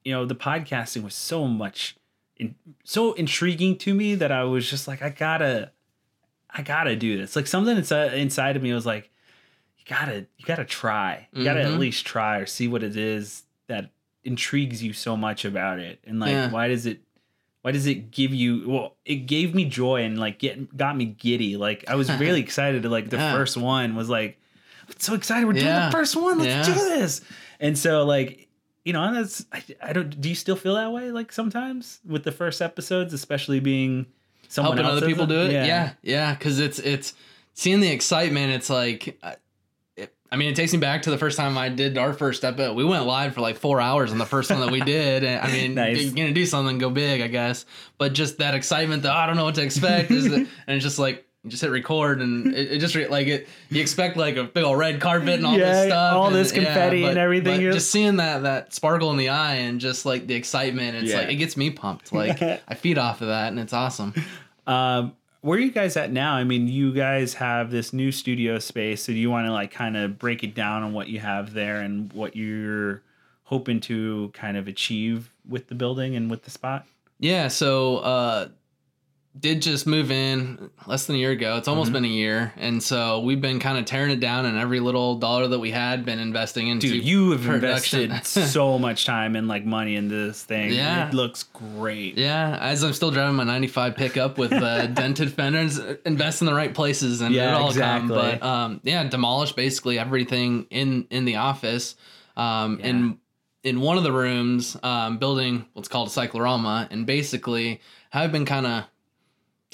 [0.05, 1.97] you know, the podcasting was so much,
[2.37, 5.71] in, so intriguing to me that I was just like, I gotta,
[6.49, 7.35] I gotta do this.
[7.35, 9.11] Like something inside inside of me was like,
[9.79, 11.27] you gotta, you gotta try.
[11.33, 11.73] You gotta mm-hmm.
[11.73, 13.89] at least try or see what it is that
[14.23, 16.49] intrigues you so much about it, and like, yeah.
[16.51, 17.01] why does it
[17.65, 21.05] why does it give you well it gave me joy and like get got me
[21.05, 23.33] giddy like i was really excited to like the yeah.
[23.33, 24.39] first one was like
[24.87, 27.21] I'm so excited we're doing the first one let's do this
[27.59, 28.44] and so like
[28.85, 30.21] you know, that's I, I, don't.
[30.21, 31.11] Do you still feel that way?
[31.11, 34.05] Like sometimes with the first episodes, especially being
[34.47, 35.51] someone helping other people do it.
[35.51, 37.13] Yeah, yeah, because yeah, it's it's
[37.55, 38.53] seeing the excitement.
[38.53, 39.19] It's like.
[39.97, 42.43] It, I mean, it takes me back to the first time I did our first
[42.43, 42.75] episode.
[42.75, 45.23] We went live for like four hours on the first one that we did.
[45.23, 46.01] And I mean, nice.
[46.01, 47.65] you're gonna do something, go big, I guess.
[47.97, 50.83] But just that excitement that oh, I don't know what to expect, is and it's
[50.83, 54.17] just like you just hit record and it, it just re- like it you expect
[54.17, 56.97] like a big old red carpet and all yeah, this stuff all and, this confetti
[56.97, 60.27] yeah, but, and everything just seeing that that sparkle in the eye and just like
[60.27, 61.19] the excitement it's yeah.
[61.19, 64.13] like it gets me pumped like i feed off of that and it's awesome
[64.67, 66.33] um where are you guys at now?
[66.33, 69.69] I mean, you guys have this new studio space, so do you want to like
[69.69, 73.03] kind of break it down on what you have there and what you're
[73.43, 76.87] hoping to kind of achieve with the building and with the spot?
[77.19, 78.47] Yeah, so uh
[79.37, 81.57] did just move in less than a year ago.
[81.57, 81.93] It's almost mm-hmm.
[81.93, 85.15] been a year, and so we've been kind of tearing it down, and every little
[85.15, 86.87] dollar that we had been investing into.
[86.87, 88.01] Dude, you have production.
[88.01, 90.73] invested so much time and like money into this thing.
[90.73, 92.17] Yeah, it looks great.
[92.17, 96.53] Yeah, as I'm still driving my '95 pickup with uh, dented fenders, invest in the
[96.53, 98.15] right places, and yeah, it all exactly.
[98.15, 98.39] come.
[98.39, 101.95] But um, yeah, demolished basically everything in in the office.
[102.37, 102.87] Um, yeah.
[102.87, 103.19] in
[103.63, 107.81] in one of the rooms, um, building what's called a cyclorama, and basically
[108.13, 108.85] I've been kind of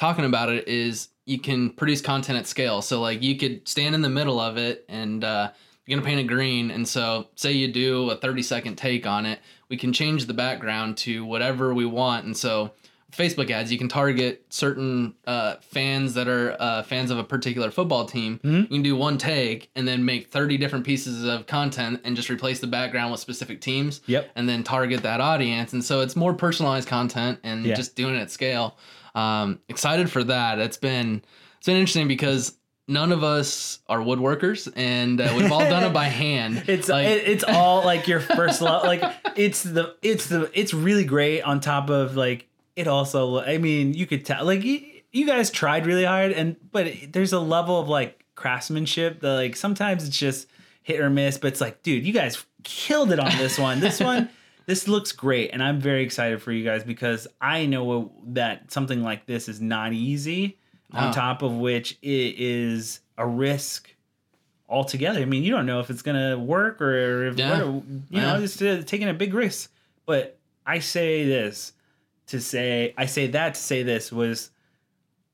[0.02, 2.82] talking about it is you can produce content at scale.
[2.82, 5.52] So like you could stand in the middle of it and uh,
[5.86, 6.72] you're gonna paint it green.
[6.72, 10.34] And so say you do a 30 second take on it, we can change the
[10.34, 12.26] background to whatever we want.
[12.26, 12.72] And so
[13.12, 17.70] Facebook ads, you can target certain uh, fans that are uh, fans of a particular
[17.70, 18.40] football team.
[18.40, 18.62] Mm-hmm.
[18.62, 22.32] You can do one take and then make 30 different pieces of content and just
[22.32, 24.02] replace the background with specific teams.
[24.08, 24.32] Yep.
[24.36, 25.74] And then target that audience.
[25.74, 27.76] And so it's more personalized content and yeah.
[27.76, 28.78] just doing it at scale.
[29.16, 30.60] Um, excited for that.
[30.60, 31.22] It's been
[31.58, 35.94] it's been interesting because none of us are woodworkers and uh, we've all done it
[35.94, 39.02] by hand it's like, it, it's all like your first love like
[39.36, 43.94] it's the it's the it's really great on top of like it also i mean
[43.94, 47.80] you could tell like you, you guys tried really hard and but there's a level
[47.80, 50.48] of like craftsmanship that like sometimes it's just
[50.84, 54.00] hit or miss but it's like dude you guys killed it on this one this
[54.00, 54.30] one
[54.66, 59.02] this looks great and i'm very excited for you guys because i know that something
[59.02, 60.58] like this is not easy
[60.94, 63.96] on top of which it is a risk
[64.68, 65.22] altogether.
[65.22, 67.64] I mean you don't know if it's gonna work or if yeah.
[67.64, 69.72] you know just uh, taking a big risk.
[70.06, 71.74] But i say this
[72.28, 74.52] to say i say that to say this was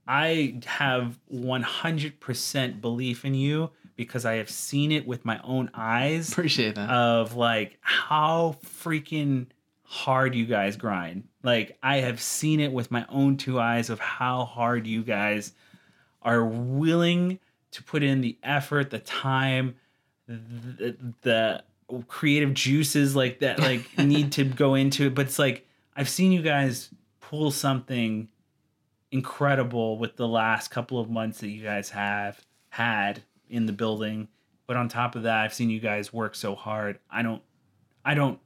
[0.08, 6.32] i have 100% belief in you because I have seen it with my own eyes.
[6.32, 6.90] Appreciate that.
[6.90, 9.48] Of like how freaking
[9.84, 11.28] hard you guys grind.
[11.44, 15.52] Like I have seen it with my own two eyes of how hard you guys
[16.22, 17.40] are willing
[17.72, 19.76] to put in the effort, the time,
[20.28, 21.64] the, the
[22.08, 25.16] creative juices like that like need to go into it.
[25.16, 28.30] But it's like I've seen you guys pull something
[29.12, 34.28] incredible with the last couple of months that you guys have had in the building.
[34.66, 37.00] But on top of that, I've seen you guys work so hard.
[37.10, 37.42] I don't,
[38.04, 38.40] I don't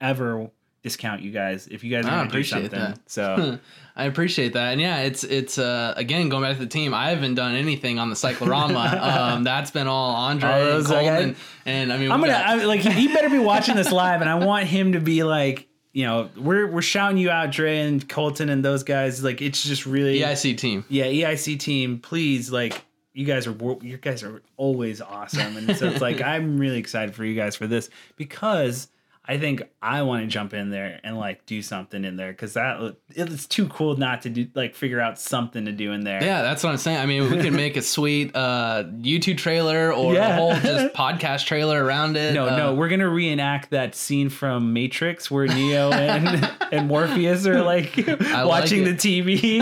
[0.00, 0.50] ever
[0.82, 2.70] discount you guys if you guys are do something.
[2.70, 2.98] That.
[3.06, 3.58] So
[3.96, 4.72] I appreciate that.
[4.72, 7.98] And yeah, it's it's uh again going back to the team, I haven't done anything
[7.98, 9.34] on the cyclorama.
[9.34, 11.36] um that's been all Andre oh, and Colton.
[11.66, 12.46] and I mean I'm gonna got...
[12.46, 15.66] I, like he better be watching this live and I want him to be like
[15.92, 19.24] you know, we're we're shouting you out, Dre and Colton and those guys.
[19.24, 20.84] Like it's just really EIC team.
[20.88, 21.98] Yeah, EIC team.
[21.98, 26.58] Please, like you guys are you guys are always awesome, and so it's like I'm
[26.58, 28.88] really excited for you guys for this because
[29.30, 32.54] I think I want to jump in there and like do something in there because
[32.54, 36.20] that it's too cool not to do like figure out something to do in there.
[36.20, 36.98] Yeah, that's what I'm saying.
[36.98, 40.30] I mean, we can make a sweet uh, YouTube trailer or yeah.
[40.30, 42.34] a whole just podcast trailer around it.
[42.34, 47.46] No, uh, no, we're gonna reenact that scene from Matrix where Neo and and Morpheus
[47.46, 49.60] are like watching like the TV.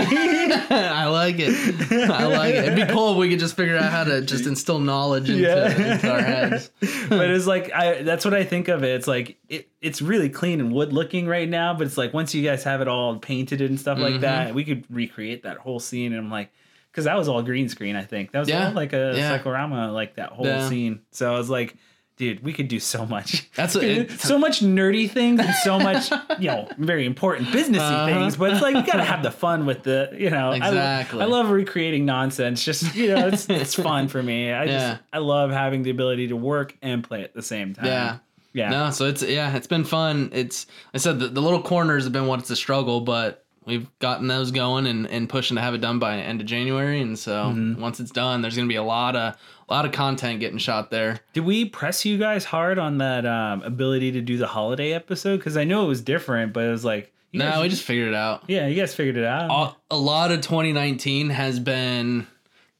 [0.70, 1.92] I like it.
[2.10, 2.64] I like it.
[2.64, 5.42] It'd be cool if we could just figure out how to just instill knowledge into,
[5.42, 5.92] yeah.
[5.92, 6.70] into our heads.
[7.10, 8.94] but it's like I that's what I think of it.
[8.94, 12.34] It's like it, it's really clean and wood looking right now, but it's like once
[12.34, 14.12] you guys have it all painted and stuff mm-hmm.
[14.12, 16.12] like that, we could recreate that whole scene.
[16.12, 16.50] And I'm like,
[16.90, 18.68] because that was all green screen, I think that was yeah.
[18.68, 19.36] all like a yeah.
[19.36, 20.68] cyclorama, like that whole yeah.
[20.68, 21.02] scene.
[21.10, 21.76] So I was like,
[22.18, 23.50] dude, we could do so much.
[23.54, 27.78] That's what it, so much nerdy things and so much, you know, very important businessy
[27.78, 28.06] uh-huh.
[28.06, 28.36] things.
[28.36, 31.20] But it's like we gotta have the fun with the, you know, exactly.
[31.20, 32.64] I, I love recreating nonsense.
[32.64, 34.52] Just you know, it's it's fun for me.
[34.52, 34.78] I yeah.
[34.78, 37.86] just I love having the ability to work and play at the same time.
[37.86, 38.18] Yeah.
[38.52, 38.70] Yeah.
[38.70, 40.30] No, so it's yeah, it's been fun.
[40.32, 44.26] It's I said the, the little corners have been what's a struggle, but we've gotten
[44.26, 47.00] those going and, and pushing to have it done by end of January.
[47.00, 47.80] And so mm-hmm.
[47.80, 49.36] once it's done, there's gonna be a lot of
[49.68, 51.20] a lot of content getting shot there.
[51.34, 55.36] Did we press you guys hard on that um, ability to do the holiday episode?
[55.36, 58.08] Because I know it was different, but it was like no, guys, we just figured
[58.08, 58.44] it out.
[58.48, 59.76] Yeah, you guys figured it out.
[59.90, 62.26] A, a lot of 2019 has been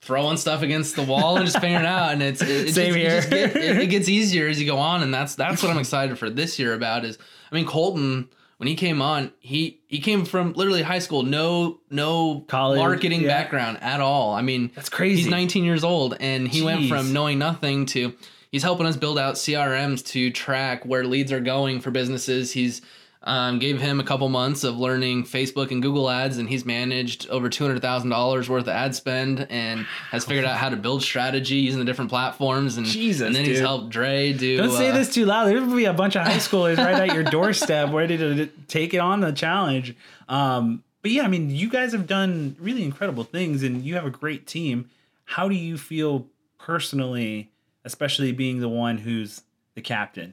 [0.01, 2.13] throwing stuff against the wall and just figuring it out.
[2.13, 3.49] And it's it, it same just, here.
[3.49, 6.19] Get, it, it, gets easier as you go on, and that's that's what I'm excited
[6.19, 7.05] for this year about.
[7.05, 7.19] Is
[7.51, 11.81] I mean Colton when he came on, he he came from literally high school, no
[11.91, 13.29] no College, marketing yeah.
[13.29, 14.35] background at all.
[14.35, 15.23] I mean that's crazy.
[15.23, 16.65] He's 19 years old, and he Jeez.
[16.65, 18.15] went from knowing nothing to
[18.51, 22.53] he's helping us build out CRMs to track where leads are going for businesses.
[22.53, 22.83] He's
[23.29, 27.29] Um, gave him a couple months of learning Facebook and Google ads, and he's managed
[27.29, 30.77] over two hundred thousand dollars worth of ad spend, and has figured out how to
[30.77, 32.79] build strategy using the different platforms.
[32.79, 33.53] And Jesus, and then dude.
[33.53, 34.57] he's helped Dre do.
[34.57, 35.49] Don't say uh, this too loud.
[35.49, 38.99] There'll be a bunch of high schoolers right at your doorstep ready to take it
[38.99, 39.95] on the challenge.
[40.31, 44.07] Um, but yeah, I mean, you guys have done really incredible things, and you have
[44.07, 44.89] a great team.
[45.27, 47.51] How do you feel personally,
[47.85, 49.43] especially being the one who's
[49.75, 50.33] the captain?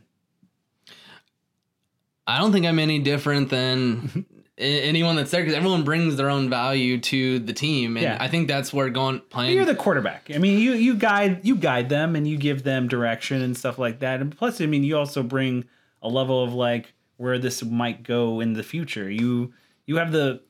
[2.27, 4.19] I don't think I'm any different than mm-hmm.
[4.57, 8.17] anyone that's there because everyone brings their own value to the team, and Yeah.
[8.19, 9.55] I think that's where going playing.
[9.55, 10.31] You're the quarterback.
[10.33, 13.77] I mean, you you guide you guide them and you give them direction and stuff
[13.77, 14.21] like that.
[14.21, 15.65] And plus, I mean, you also bring
[16.01, 19.09] a level of like where this might go in the future.
[19.09, 19.53] You
[19.85, 20.41] you have the,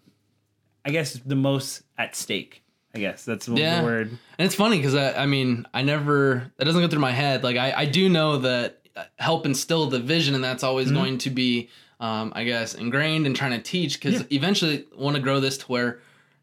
[0.86, 2.62] I guess, the most at stake.
[2.94, 3.84] I guess that's the Yeah.
[3.84, 4.08] word.
[4.08, 7.44] And it's funny because I, I mean, I never, that doesn't go through my head.
[7.44, 8.85] Like, I, I do know that
[9.17, 10.95] help instill the vision, and that's always Mm-hmm.
[10.95, 14.27] going to be, um, I guess, ingrained and trying to teach because Yeah.
[14.31, 15.99] eventually want to grow this to where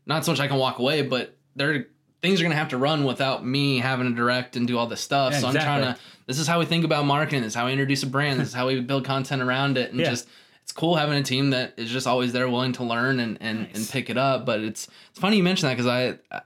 [0.07, 1.87] not so much I can walk away, but there
[2.21, 4.87] things are going to have to run without me having to direct and do all
[4.87, 5.33] this stuff.
[5.33, 7.67] Yeah, so I'm trying to, this is how we think about marketing, this is how
[7.67, 9.91] we introduce a brand, this is how we build content around it.
[9.91, 10.11] And Yeah.
[10.11, 10.29] just,
[10.63, 13.63] it's cool having a team that is just always there willing to learn and, and,
[13.63, 13.75] Nice.
[13.75, 14.47] and pick it up.
[14.47, 16.43] But it's, it's funny you mention that because I,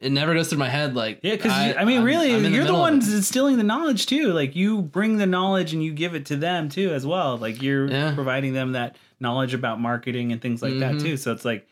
[0.00, 2.64] it never goes through my head like Yeah, because I, mean, I'm- really, I'm you're
[2.64, 4.32] the, ones instilling the knowledge too.
[4.32, 7.36] Like you bring the knowledge and you give it to them too as well.
[7.36, 8.14] Like you're Yeah.
[8.14, 11.02] providing them that knowledge about marketing and things like that Mhm.
[11.02, 11.16] too.
[11.18, 11.66] So it's like,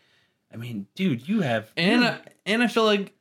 [0.53, 3.15] I mean, dude, you have and I, and I feel like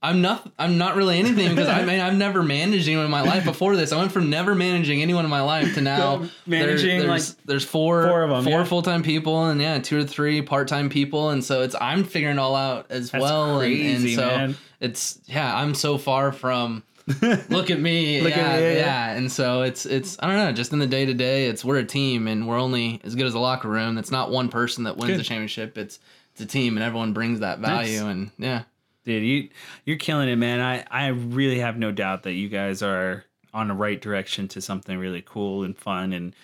[0.00, 3.22] I'm not I'm not really anything because I mean I've never managed anyone in my
[3.22, 3.90] life before this.
[3.92, 7.28] I went from never managing anyone in my life to now So, managing, there- there's,
[7.30, 8.64] like, there's four four of 'em, four yeah.
[8.64, 12.04] full time people and yeah two or three part time people and so it's I'm
[12.04, 14.56] figuring it all out as That's well and- and, so man.
[14.80, 16.84] it's yeah I'm so far from
[17.48, 20.36] look at me Look at yeah, me, yeah, yeah, and so it's it's I don't
[20.36, 23.14] know just in the day to day it's we're a team and we're only as
[23.16, 25.20] good as a locker room it's not one person that wins Good.
[25.20, 25.98] the championship it's
[26.32, 28.12] it's a team and everyone brings that value Nice.
[28.12, 28.62] and yeah
[29.08, 29.48] dude you
[29.84, 30.60] you're killing it man.
[30.60, 34.60] I i really have no doubt that you guys are on the right direction to
[34.60, 36.34] something really cool and fun and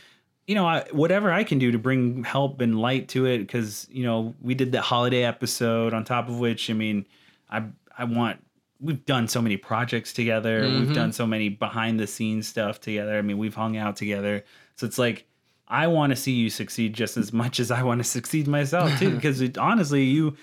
[0.47, 3.87] you know I, whatever i can do to bring help and light to it because
[3.91, 7.07] you know we did that holiday episode on top of which i mean
[7.51, 7.63] i
[7.97, 8.43] i want
[8.81, 10.63] we've done so many projects together.
[10.69, 10.95] We've Mhm.
[10.95, 13.17] done so many behind the scenes stuff together.
[13.17, 14.45] I mean we've hung out together.
[14.77, 15.27] So it's like
[15.69, 18.99] i want to see you succeed just as much as i want to succeed myself
[18.99, 20.37] too because honestly you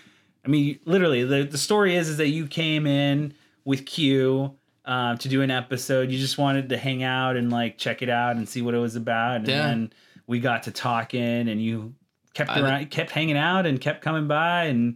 [0.45, 3.33] I mean, literally, the, the story is is that you came in
[3.65, 6.09] with Q uh, to do an episode.
[6.09, 8.79] You just wanted to hang out and like check it out and see what it
[8.79, 9.35] was about.
[9.37, 9.67] And Yeah.
[9.67, 9.93] then
[10.27, 11.93] we got to talking, and you
[12.33, 14.95] kept I- around, kept hanging out, and kept coming by, and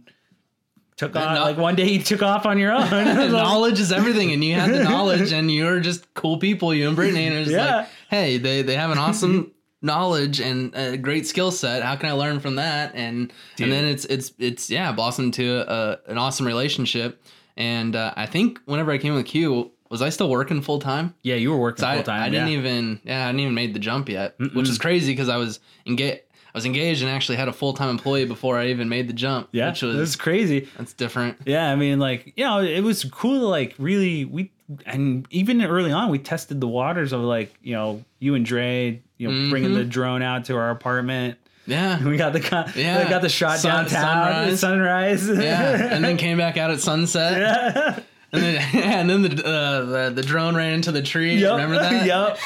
[0.96, 1.34] took off.
[1.36, 2.88] not- like one day, you took off on your own.
[3.30, 6.96] knowledge is everything and you had the knowledge and you're just cool people you and
[6.96, 7.76] brittany and it's Yeah.
[7.76, 9.52] like hey they, they have an awesome
[9.86, 13.64] knowledge and a great skill set how can i learn from that and Dude.
[13.64, 17.22] and then it's it's it's yeah blossomed to a, an awesome relationship
[17.56, 21.14] and uh, i think whenever i came with q was i still working full time
[21.22, 22.22] yeah, you were working I, full time.
[22.22, 22.58] I didn't yeah.
[22.58, 25.60] even yeah I didn't even made the jump yet, which is crazy because I was
[25.86, 26.20] engaged.
[26.54, 29.12] I was engaged and actually had a full time employee before I even made the
[29.12, 29.48] jump.
[29.52, 30.68] Yeah, which was that's crazy.
[30.76, 31.38] that's different.
[31.44, 34.52] Yeah, I mean, like, you know, it was cool to like really we
[34.86, 39.02] and even early on we tested the waters of like, you know, you and Dre,
[39.18, 39.76] you know, bringing Mhm.
[39.76, 41.38] the drone out to our apartment.
[41.66, 43.02] Yeah, We got the con- Yeah.
[43.04, 45.26] we got the shot Sun- downtown, sunrise.
[45.26, 45.28] sunrise.
[45.28, 47.98] yeah, and then came back out at sunset, yeah.
[48.32, 51.36] and then and then the, uh, the the drone ran into the tree.
[51.38, 51.52] Yep.
[51.52, 52.06] Remember that?
[52.06, 52.38] yep.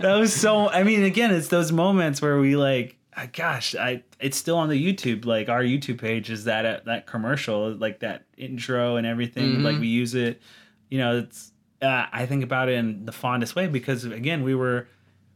[0.00, 0.68] that was so.
[0.68, 2.96] I mean, again, it's those moments where we like,
[3.32, 4.02] gosh, I.
[4.18, 5.24] It's still on the YouTube.
[5.24, 9.56] Like our YouTube page is that uh, that commercial, like that intro and everything.
[9.58, 9.62] Mhm.
[9.62, 10.40] Like we use it.
[10.88, 11.52] You know, it's.
[11.82, 14.86] Uh, I think about it in the fondest way because again, we were,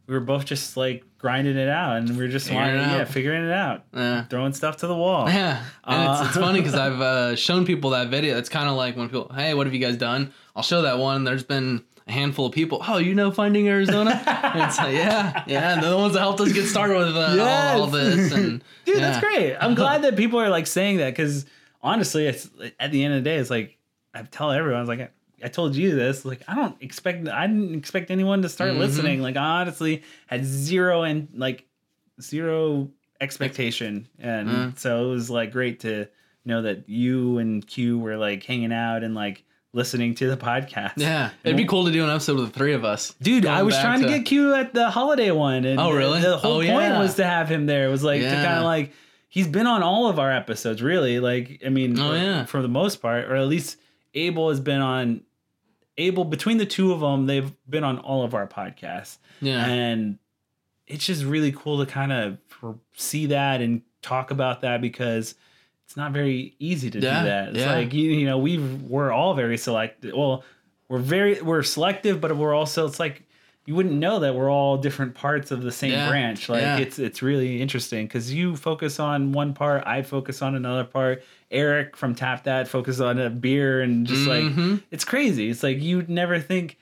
[0.07, 3.05] we were both just like grinding it out, and we were just Figuring wanting, yeah,
[3.05, 4.25] figuring it out, Yeah.
[4.25, 5.27] throwing stuff to the wall.
[5.29, 8.37] Yeah, and it's, it's Uh, funny because I've uh, shown people that video.
[8.37, 10.31] It's kind of like when people, hey, what have you guys done?
[10.55, 11.23] I'll show that one.
[11.23, 12.83] There's been a handful of people.
[12.87, 14.21] Oh, you know Finding Arizona?
[14.55, 15.73] It's like, yeah, yeah.
[15.73, 18.31] And they're the ones that helped us get started with uh, all, all this.
[18.31, 19.01] And Dude, yeah.
[19.01, 19.55] that's great.
[19.55, 21.45] I'm glad that people are like saying that because
[21.81, 22.47] honestly, it's
[22.79, 23.77] at the end of the day, it's like
[24.13, 25.11] I tell everyone, I was like,
[25.45, 26.25] I, told you this.
[26.25, 28.79] Like, I don't expect, I didn't expect anyone to start Mhm.
[28.79, 29.21] listening.
[29.21, 31.65] Like, I honestly had zero and like
[32.21, 32.89] zero
[33.21, 34.77] expectation, and Mm.
[34.79, 36.07] so it was like great to
[36.45, 40.93] know that you and Q were like hanging out and like listening to the podcast.
[40.97, 43.13] Yeah, it'd be cool to do an episode with the three of us.
[43.21, 45.65] Dude, I was trying to, get Q at the holiday one.
[45.65, 46.21] And Oh, really?
[46.21, 46.99] The whole Oh, point yeah.
[46.99, 47.87] was to have him there.
[47.87, 48.93] It was like to kind of like
[49.27, 51.19] he's been on all of our episodes, really.
[51.19, 52.45] Like, I mean, Oh, for, yeah.
[52.45, 53.77] for the most part, or at least
[54.13, 55.21] Abel has been on.
[55.97, 60.17] Abel between the two of them, they've been on all of our podcasts, Yeah, and
[60.87, 62.37] it's just really cool to kind of
[62.95, 65.35] see that and talk about that because
[65.85, 67.49] it's not very easy to yeah, do that.
[67.49, 67.75] It's yeah.
[67.75, 70.13] like you, you know, we we're all very selective.
[70.15, 70.43] Well,
[70.89, 73.23] we're very we're selective, but we're also it's like
[73.65, 76.49] you wouldn't know that we're all different parts of the same yeah, branch.
[76.49, 76.77] Like yeah.
[76.77, 81.23] it's it's really interesting because you focus on one part, I focus on another part.
[81.51, 84.71] Eric from Tap That focus on a beer and just mm-hmm.
[84.71, 85.49] like it's crazy.
[85.49, 86.77] It's like you'd never think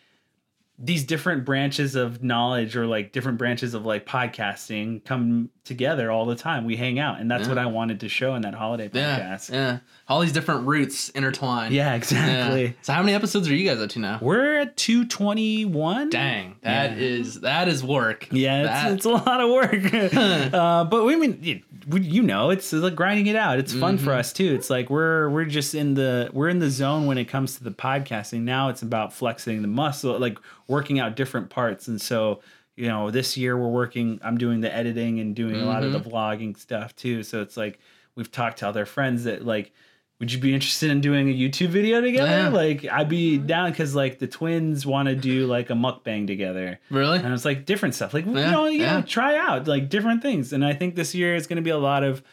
[0.83, 6.25] these different branches of knowledge or like different branches of like podcasting come together all
[6.25, 6.65] the time.
[6.65, 7.49] We hang out, and that's yeah.
[7.49, 9.49] what I wanted to show in that holiday podcast.
[9.49, 9.79] Yeah, yeah.
[10.09, 11.71] all these different roots intertwine.
[11.71, 12.65] Yeah, exactly.
[12.65, 12.71] Yeah.
[12.81, 14.19] So, how many episodes are you guys up to now?
[14.21, 16.09] We're at two twenty one.
[16.09, 18.27] Dang, that is that is work.
[18.31, 20.13] Yeah, it's, it's a lot of work.
[20.53, 23.57] uh, but we mean, you know, it's like grinding it out.
[23.57, 24.05] It's fun mm-hmm.
[24.05, 24.53] for us too.
[24.53, 27.63] It's like we're we're just in the we're in the zone when it comes to
[27.63, 28.41] the podcasting.
[28.41, 30.37] Now it's about flexing the muscle, like
[30.73, 32.41] working out different parts, and so
[32.75, 35.63] you know, this year we're working, I'm doing the editing and doing mm-hmm.
[35.63, 36.09] a lot of the mm-hmm.
[36.09, 37.23] vlogging stuff too.
[37.23, 37.79] So it's like
[38.15, 39.71] we've talked to other friends that like,
[40.19, 42.29] would you be interested in doing a YouTube video together?
[42.29, 42.49] Yeah.
[42.49, 46.79] Like, I'd be down because like the twins want to do like a mukbang together.
[46.89, 47.19] Really?
[47.19, 48.13] And it's like different stuff.
[48.13, 48.31] Like, yeah.
[48.31, 48.99] you know, you yeah.
[48.99, 50.53] know, try out like different things.
[50.53, 52.23] And I think this year is going to be a lot of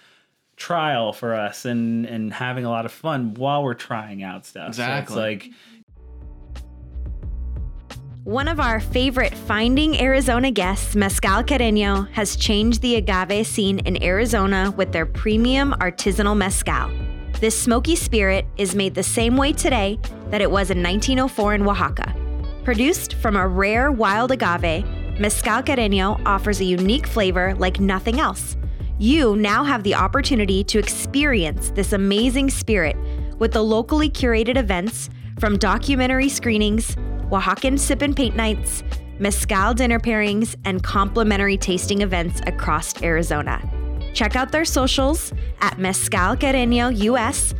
[0.56, 4.68] trial for us and and having a lot of fun while we're trying out stuff.
[4.68, 5.14] Exactly.
[5.14, 5.52] So it's like
[8.24, 14.02] one of our favorite Finding Arizona guests, Mezcal Carreño, has changed the agave scene in
[14.02, 16.90] Arizona with their premium artisanal mezcal.
[17.40, 19.98] This smoky spirit is made the same way today
[20.28, 22.14] that it was in 1904 in Oaxaca.
[22.62, 24.84] Produced from a rare wild agave,
[25.18, 28.54] Mezcal Carreño offers a unique flavor like nothing else.
[28.98, 32.96] You now have the opportunity to experience this amazing spirit
[33.38, 35.08] with the locally curated events
[35.38, 36.98] from documentary screenings
[37.30, 38.82] Oaxacan sip and paint nights,
[39.18, 43.60] mezcal dinner pairings, and complimentary tasting events across Arizona.
[44.14, 47.54] Check out their socials at Mezcal Carreño US,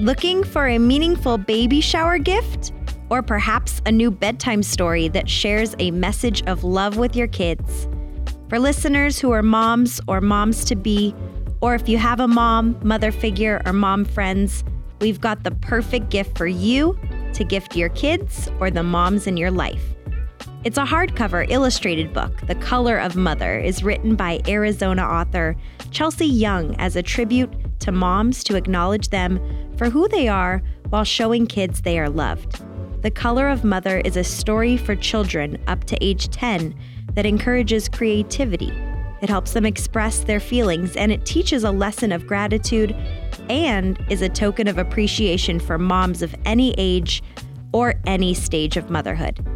[0.00, 2.72] Looking for a meaningful baby shower gift?
[3.10, 7.86] Or perhaps a new bedtime story that shares a message of love with your kids?
[8.48, 11.14] For listeners who are moms or moms to be,
[11.60, 14.64] or if you have a mom, mother figure, or mom friends,
[15.02, 16.98] we've got the perfect gift for you
[17.34, 19.84] to gift your kids or the moms in your life.
[20.64, 22.40] It's a hardcover illustrated book.
[22.46, 25.56] The Color of Mother is written by Arizona author
[25.90, 29.40] Chelsea Young as a tribute to moms to acknowledge them
[29.76, 32.62] for who they are while showing kids they are loved.
[33.02, 36.74] The Color of Mother is a story for children up to age 10
[37.14, 38.72] that encourages creativity.
[39.22, 42.96] It helps them express their feelings and it teaches a lesson of gratitude
[43.48, 47.22] and is a token of appreciation for moms of any age
[47.72, 49.46] or any stage of motherhood.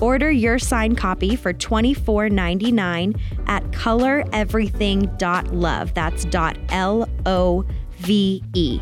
[0.00, 5.94] Order your signed copy for $24.99 at coloreverything.love.
[5.94, 7.64] That's dot L O
[7.98, 8.80] V E.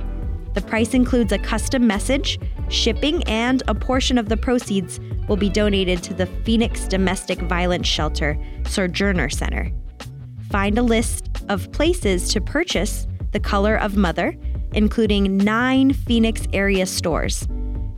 [0.54, 2.38] The price includes a custom message,
[2.70, 7.86] shipping, and a portion of the proceeds will be donated to the Phoenix Domestic Violence
[7.86, 9.70] Shelter Sojourner Center.
[10.50, 14.34] Find a list of places to purchase The Color of Mother,
[14.72, 17.46] including nine Phoenix area stores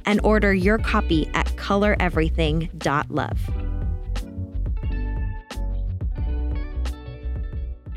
[0.07, 3.68] and order your copy at coloreverything.love.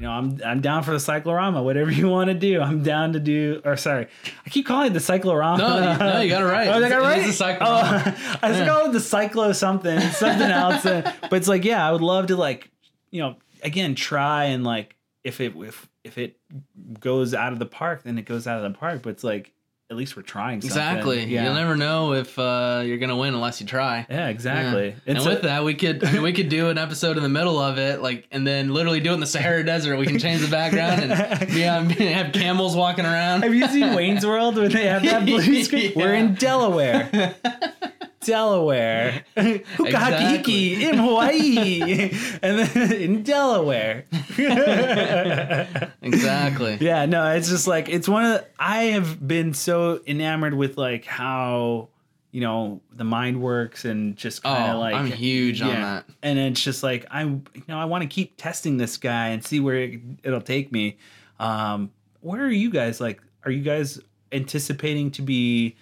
[0.02, 1.62] You know, I'm I'm down for the cyclorama.
[1.62, 3.62] Whatever you want to do, I'm down to do.
[3.64, 4.08] Or sorry,
[4.44, 5.60] I keep calling it the cyclorama.
[5.60, 6.68] No, you, no, you got it right.
[6.70, 7.32] oh, I got it right.
[7.32, 8.04] Cyclorama.
[8.08, 8.66] Oh, I was yeah.
[8.66, 10.82] call it the cyclo something, something else.
[11.22, 12.72] but it's like, yeah, I would love to like,
[13.12, 16.36] you know, again, try and like, if it if if it
[17.00, 19.04] goes out of the park, then it goes out of the park.
[19.04, 19.54] But it's like
[19.92, 20.70] at least we're trying something.
[20.70, 21.26] Exactly.
[21.26, 21.44] Yeah.
[21.44, 24.06] You'll never know if uh, you're gonna win unless you try.
[24.10, 24.96] Yeah, exactly.
[25.06, 25.16] Yeah.
[25.18, 27.60] And, with that, we could I mean, we could do an episode in the middle
[27.60, 29.98] of it, like, and then literally do it in the Sahara Desert.
[29.98, 31.82] We can change the background and yeah,
[32.16, 33.42] have camels walking around.
[33.44, 35.92] Have you seen Wayne's World when they have that blue screen?
[35.94, 35.98] yeah.
[35.98, 37.36] We're in Delaware.
[38.22, 39.24] Delaware.
[39.38, 42.12] Hukahiki in Hawaii.
[42.42, 44.06] and then in Delaware.
[46.02, 46.78] exactly.
[46.80, 50.78] Yeah, no, it's just like it's one of the, I have been so enamored with
[50.78, 51.90] like how
[52.32, 55.68] you know the mind works and just kind of oh, like I'm huge yeah.
[55.68, 56.06] on that.
[56.24, 59.44] And it's just like I you know I want to keep testing this guy and
[59.44, 60.98] see where it, it'll take me.
[61.40, 61.92] Um
[62.22, 64.00] where are you guys like are you guys
[64.32, 65.76] anticipating to be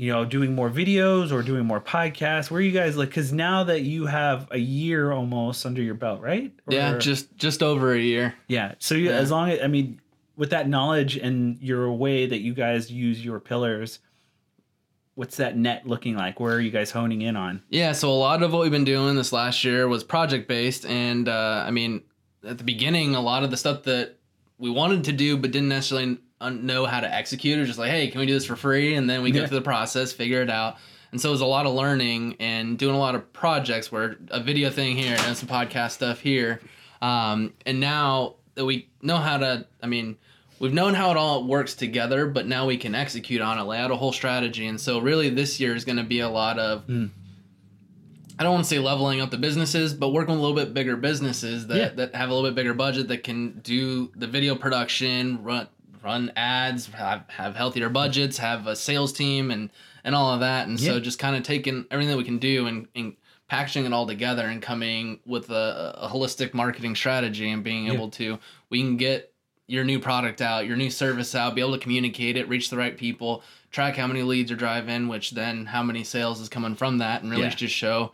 [0.00, 2.50] you know, doing more videos or doing more podcasts?
[2.50, 3.10] Where are you guys like?
[3.10, 6.50] Because now that you have a year almost under your belt, right?
[6.66, 8.34] Or, yeah, just just over a year.
[8.48, 8.76] Yeah.
[8.78, 9.16] So you, yeah.
[9.16, 10.00] as long as I mean,
[10.38, 13.98] with that knowledge and your way that you guys use your pillars,
[15.16, 16.40] what's that net looking like?
[16.40, 17.62] Where are you guys honing in on?
[17.68, 17.92] Yeah.
[17.92, 21.28] So a lot of what we've been doing this last year was project based, and
[21.28, 22.00] uh, I mean,
[22.42, 24.16] at the beginning, a lot of the stuff that
[24.56, 26.16] we wanted to do but didn't necessarily
[26.48, 29.08] know how to execute or just like hey can we do this for free and
[29.08, 29.40] then we yeah.
[29.40, 30.76] go through the process figure it out
[31.12, 34.16] and so it was a lot of learning and doing a lot of projects where
[34.30, 36.60] a video thing here and some podcast stuff here
[37.02, 40.16] um, and now that we know how to i mean
[40.58, 43.78] we've known how it all works together but now we can execute on it lay
[43.78, 46.58] out a whole strategy and so really this year is going to be a lot
[46.58, 47.10] of mm.
[48.38, 50.72] I don't want to say leveling up the businesses, but working with a little bit
[50.72, 51.88] bigger businesses that, yeah.
[51.90, 55.68] that have a little bit bigger budget that can do the video production, run
[56.02, 59.70] run ads, have, have healthier budgets, have a sales team, and
[60.02, 60.66] and all of that.
[60.66, 60.92] And yeah.
[60.92, 63.16] so just kind of taking everything that we can do and, and
[63.48, 67.92] packaging it all together and coming with a, a holistic marketing strategy and being yeah.
[67.92, 68.38] able to
[68.70, 69.34] we can get
[69.66, 72.76] your new product out, your new service out, be able to communicate it, reach the
[72.76, 76.74] right people, track how many leads are driving, which then how many sales is coming
[76.74, 77.50] from that, and really yeah.
[77.50, 78.12] just show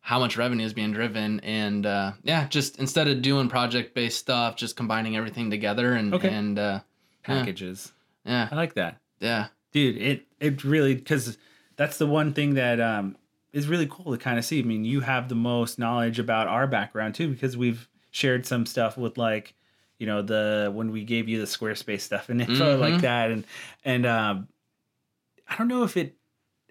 [0.00, 1.40] how much revenue is being driven.
[1.40, 6.14] And uh, yeah, just instead of doing project based stuff, just combining everything together and
[6.14, 6.28] okay.
[6.28, 6.80] and uh,
[7.22, 7.92] packages.
[8.24, 8.48] Yeah.
[8.50, 9.00] I like that.
[9.20, 9.48] Yeah.
[9.72, 11.38] Dude, it it really cuz
[11.76, 13.16] that's the one thing that um
[13.52, 14.60] is really cool to kind of see.
[14.60, 18.66] I mean, you have the most knowledge about our background too because we've shared some
[18.66, 19.54] stuff with like
[19.98, 22.80] you know the when we gave you the Squarespace stuff and info mm-hmm.
[22.80, 23.44] like that and
[23.84, 24.48] and um
[25.48, 26.16] I don't know if it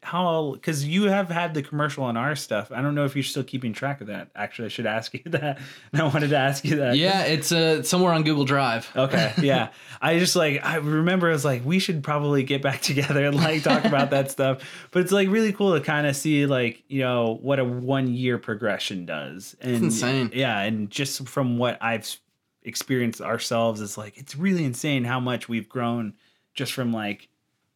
[0.04, 2.72] how because you have had the commercial on our stuff.
[2.72, 4.30] I don't know if you're still keeping track of that.
[4.36, 5.60] Actually, I should ask you that.
[5.94, 6.98] I wanted to ask you that.
[6.98, 8.90] Yeah, it's uh, somewhere on Google Drive.
[8.96, 9.70] Okay, yeah.
[10.02, 13.36] I just like I remember I was like we should probably get back together and
[13.36, 14.64] like talk about that stuff.
[14.92, 18.14] But it's like really cool to kind of see like you know what a one
[18.14, 19.56] year progression does.
[19.62, 20.32] And it's insane.
[20.34, 22.18] Yeah, and just from what I've
[22.64, 26.16] experienced ourselves, it's like it's really insane how much we've grown
[26.56, 27.30] just from like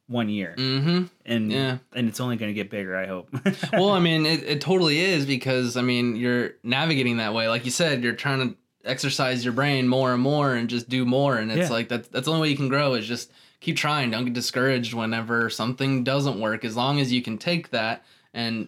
[0.08, 0.56] one year.
[0.58, 1.06] Mm-hmm.
[1.26, 1.78] And yeah.
[1.94, 3.30] and it's only going to get bigger, I hope.
[3.74, 7.48] well, I mean, it, it totally is because I mean, you're navigating that way.
[7.48, 11.06] Like you said, you're trying to exercise your brain more and more and just do
[11.06, 11.76] more and it's yeah.
[11.76, 14.12] like that that's the only way you can grow is just keep trying.
[14.12, 18.68] Don't get discouraged whenever something doesn't work as long as you can take that and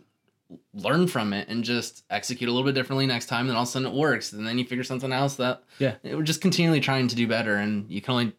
[0.74, 3.68] learn from it and just execute a little bit differently next time then all of
[3.68, 6.80] a sudden it works and then you figure something else that yeah we're just continually
[6.80, 8.34] trying to do better and you can only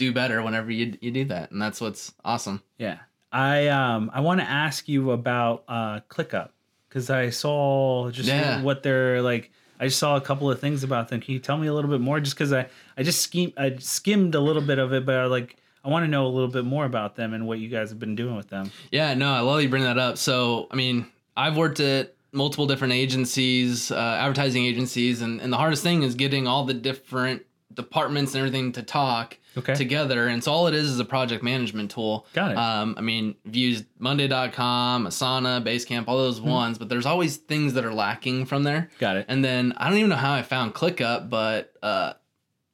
[0.00, 2.62] do better whenever you you do that, and that's what's awesome.
[2.78, 2.98] Yeah,
[3.30, 6.48] I um I want to ask you about uh ClickUp
[6.88, 8.62] because I saw just yeah.
[8.62, 9.52] what they're like.
[9.78, 11.20] I just saw a couple of things about them.
[11.20, 12.18] Can you tell me a little bit more?
[12.18, 15.26] Just because I I just skim I skimmed a little bit of it, but I
[15.26, 17.90] like I want to know a little bit more about them and what you guys
[17.90, 18.72] have been doing with them.
[18.90, 20.16] Yeah, no, I love you bring that up.
[20.16, 25.56] So I mean, I've worked at multiple different agencies, uh, advertising agencies, and, and the
[25.56, 27.42] hardest thing is getting all the different
[27.74, 29.74] departments and everything to talk okay.
[29.74, 30.26] together.
[30.26, 32.26] And so all it is is a project management tool.
[32.32, 32.58] Got it.
[32.58, 36.44] Um, I mean, I've used Monday.com, Asana, Basecamp, all those mm.
[36.44, 38.90] ones, but there's always things that are lacking from there.
[38.98, 39.26] Got it.
[39.28, 42.14] And then I don't even know how I found ClickUp, but uh,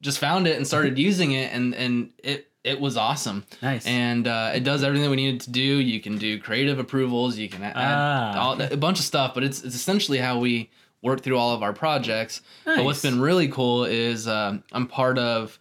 [0.01, 3.45] just found it and started using it, and and it it was awesome.
[3.63, 3.87] Nice.
[3.87, 5.61] And uh, it does everything we needed to do.
[5.61, 7.37] You can do creative approvals.
[7.37, 10.71] You can add ah, all, a bunch of stuff, but it's it's essentially how we
[11.07, 12.43] work through all of our projects.
[12.67, 12.77] Nice.
[12.77, 15.59] But what's been really cool is uh, I'm part of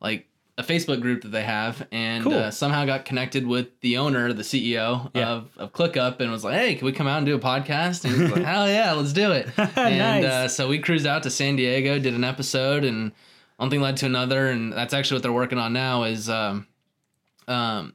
[0.00, 0.26] like
[0.58, 2.34] a Facebook group that they have, and cool.
[2.34, 5.28] uh, somehow got connected with the owner, the CEO yeah.
[5.28, 8.04] of, of ClickUp, and was like, "Hey, can we come out and do a podcast?"
[8.04, 10.24] And he's like, "Hell yeah, let's do it!" and nice.
[10.24, 13.12] uh, so we cruised out to San Diego, did an episode, and
[13.56, 16.02] one thing led to another, and that's actually what they're working on now.
[16.02, 16.66] Is um,
[17.48, 17.94] um,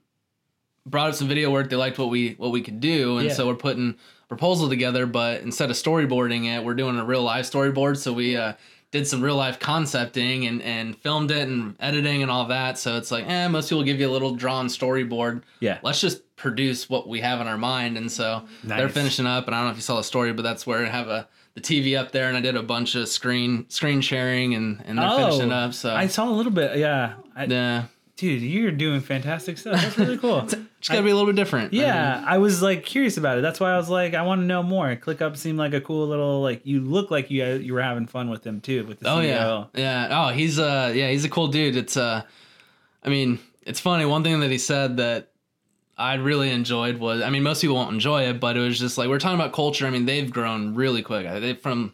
[0.86, 1.70] brought up some video work.
[1.70, 3.34] They liked what we what we could do, and yeah.
[3.34, 3.96] so we're putting
[4.28, 5.06] proposal together.
[5.06, 7.98] But instead of storyboarding it, we're doing a real live storyboard.
[7.98, 8.54] So we uh,
[8.92, 12.78] did some real life concepting and, and filmed it and editing and all that.
[12.78, 15.44] So it's like, eh, most people give you a little drawn storyboard.
[15.60, 15.80] Yeah.
[15.84, 17.98] Let's just produce what we have in our mind.
[17.98, 18.80] And so nice.
[18.80, 19.48] they're finishing up.
[19.48, 21.28] And I don't know if you saw the story, but that's where I have a
[21.56, 24.98] the TV up there and I did a bunch of screen screen sharing and, and
[24.98, 25.74] they're oh, finishing up.
[25.74, 26.78] So I saw a little bit.
[26.78, 27.14] Yeah.
[27.34, 29.82] I, yeah dude, you're doing fantastic stuff.
[29.82, 30.48] That's really cool.
[30.86, 31.74] it's gotta be a little bit different.
[31.74, 33.42] Yeah, I, mean, I, was like curious about it.
[33.42, 34.96] That's why I was like, I want to know more.
[34.96, 36.64] ClickUp seemed like a cool little like.
[36.64, 38.86] You look like you you were having fun with him too.
[38.86, 39.24] With the oh CEO.
[39.24, 40.08] yeah, yeah.
[40.12, 41.76] Oh, he's uh yeah he's a cool dude.
[41.76, 42.22] It's uh,
[43.02, 44.06] I mean, it's funny.
[44.06, 45.32] One thing that he said that
[45.98, 49.00] I really enjoyed was, I mean, most people won't enjoy it, but it was just
[49.00, 49.88] like we're talking about culture.
[49.88, 51.26] I mean, they've grown really quick.
[51.42, 51.94] They from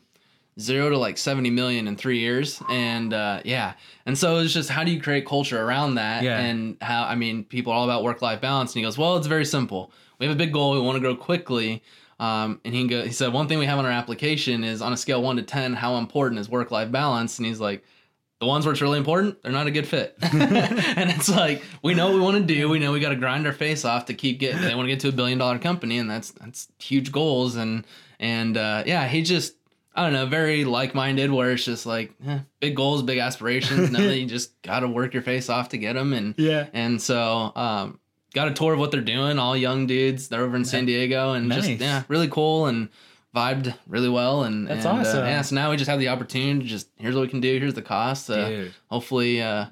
[0.59, 2.61] zero to like 70 million in three years.
[2.69, 3.73] And uh, yeah.
[4.05, 6.23] And so it's just how do you create culture around that?
[6.23, 6.39] Yeah.
[6.39, 8.71] And how, I mean, people are all about work life balance.
[8.71, 9.91] And he goes, well, it's very simple.
[10.19, 10.73] We have a big goal.
[10.73, 11.83] We want to grow quickly.
[12.19, 14.93] Um, and he, go, he said, one thing we have on our application is on
[14.93, 17.39] a scale one to 10, how important is work life balance?
[17.39, 17.83] And he's like,
[18.39, 20.17] the ones where it's really important, they're not a good fit.
[20.21, 22.69] and it's like we know what we want to do.
[22.69, 24.61] We know we got to grind our face off to keep getting.
[24.61, 27.55] They want to get to a billion dollar company, and that's that's huge goals.
[27.55, 27.85] And
[28.19, 29.53] and uh, yeah, he just
[29.93, 31.31] I don't know, very like minded.
[31.31, 33.91] Where it's just like eh, big goals, big aspirations.
[33.91, 36.13] know that you just got to work your face off to get them.
[36.13, 37.99] And yeah, and so um,
[38.33, 39.37] got a tour of what they're doing.
[39.37, 40.29] All young dudes.
[40.29, 41.67] They're over in San Diego, and nice.
[41.67, 42.89] just yeah, really cool and
[43.35, 45.23] vibed really well and that's and, uh, awesome.
[45.23, 47.39] Uh, yeah, so now we just have the opportunity to just here's what we can
[47.39, 48.29] do, here's the cost.
[48.29, 49.67] Uh, hopefully uh,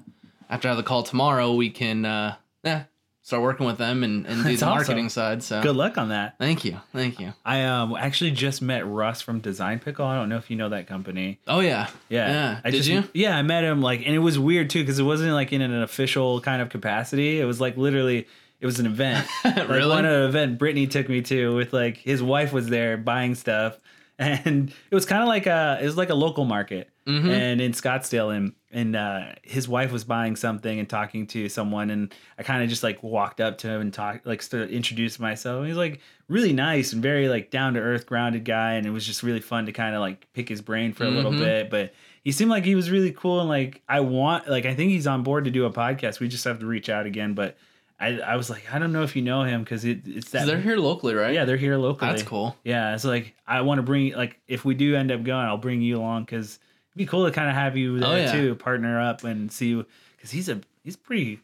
[0.48, 2.84] after I have the call tomorrow we can uh yeah,
[3.30, 5.40] start working with them and, and do the marketing awesome.
[5.40, 5.42] side.
[5.42, 6.36] So good luck on that.
[6.38, 6.80] Thank you.
[6.92, 7.32] Thank you.
[7.44, 10.04] I um actually just met Russ from Design Pickle.
[10.04, 11.38] I don't know if you know that company.
[11.46, 11.88] Oh yeah.
[12.08, 12.28] Yeah.
[12.28, 12.60] Yeah.
[12.64, 13.04] I Did just, you?
[13.14, 15.62] Yeah, I met him like and it was weird too because it wasn't like in
[15.62, 17.40] an official kind of capacity.
[17.40, 18.26] It was like literally
[18.60, 19.26] it was an event.
[19.44, 19.88] like really?
[19.88, 23.36] One of the event Brittany took me to with like his wife was there buying
[23.36, 23.78] stuff
[24.18, 27.30] and it was kind of like a it was like a local market mm-hmm.
[27.30, 31.90] and in Scottsdale and and uh, his wife was buying something and talking to someone
[31.90, 35.22] and I kind of just like walked up to him and talked like started introducing
[35.22, 35.58] myself.
[35.58, 38.90] And he's like really nice and very like down to earth, grounded guy, and it
[38.90, 41.16] was just really fun to kind of like pick his brain for a mm-hmm.
[41.16, 41.68] little bit.
[41.68, 41.92] But
[42.22, 45.06] he seemed like he was really cool and like I want like I think he's
[45.06, 46.20] on board to do a podcast.
[46.20, 47.56] We just have to reach out again, but
[48.00, 50.46] I, I was like, I don't know if you know him because it, it's that
[50.46, 51.34] they're here locally, right?
[51.34, 52.10] Yeah, they're here locally.
[52.10, 52.56] That's cool.
[52.64, 55.58] Yeah, it's like I want to bring like if we do end up going, I'll
[55.58, 56.58] bring you along because
[56.90, 58.32] it'd be cool to kind of have you there oh, yeah.
[58.32, 59.82] too, partner up and see
[60.16, 61.40] because he's a he's pretty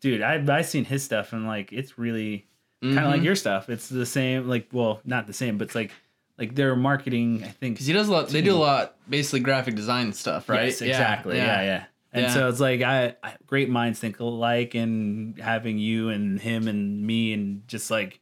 [0.00, 0.22] dude.
[0.22, 2.46] I I seen his stuff and like it's really
[2.80, 3.10] kind of mm-hmm.
[3.12, 3.68] like your stuff.
[3.68, 5.92] It's the same, like well, not the same, but it's like
[6.38, 7.44] like their marketing.
[7.44, 8.28] I think because he does a lot.
[8.28, 10.66] They do a lot, basically graphic design stuff, right?
[10.66, 11.36] Yes, exactly.
[11.36, 11.62] Yeah, yeah.
[11.62, 11.84] yeah.
[12.12, 12.32] And yeah.
[12.32, 17.06] so it's like I, I, great minds think alike, and having you and him and
[17.06, 18.20] me and just like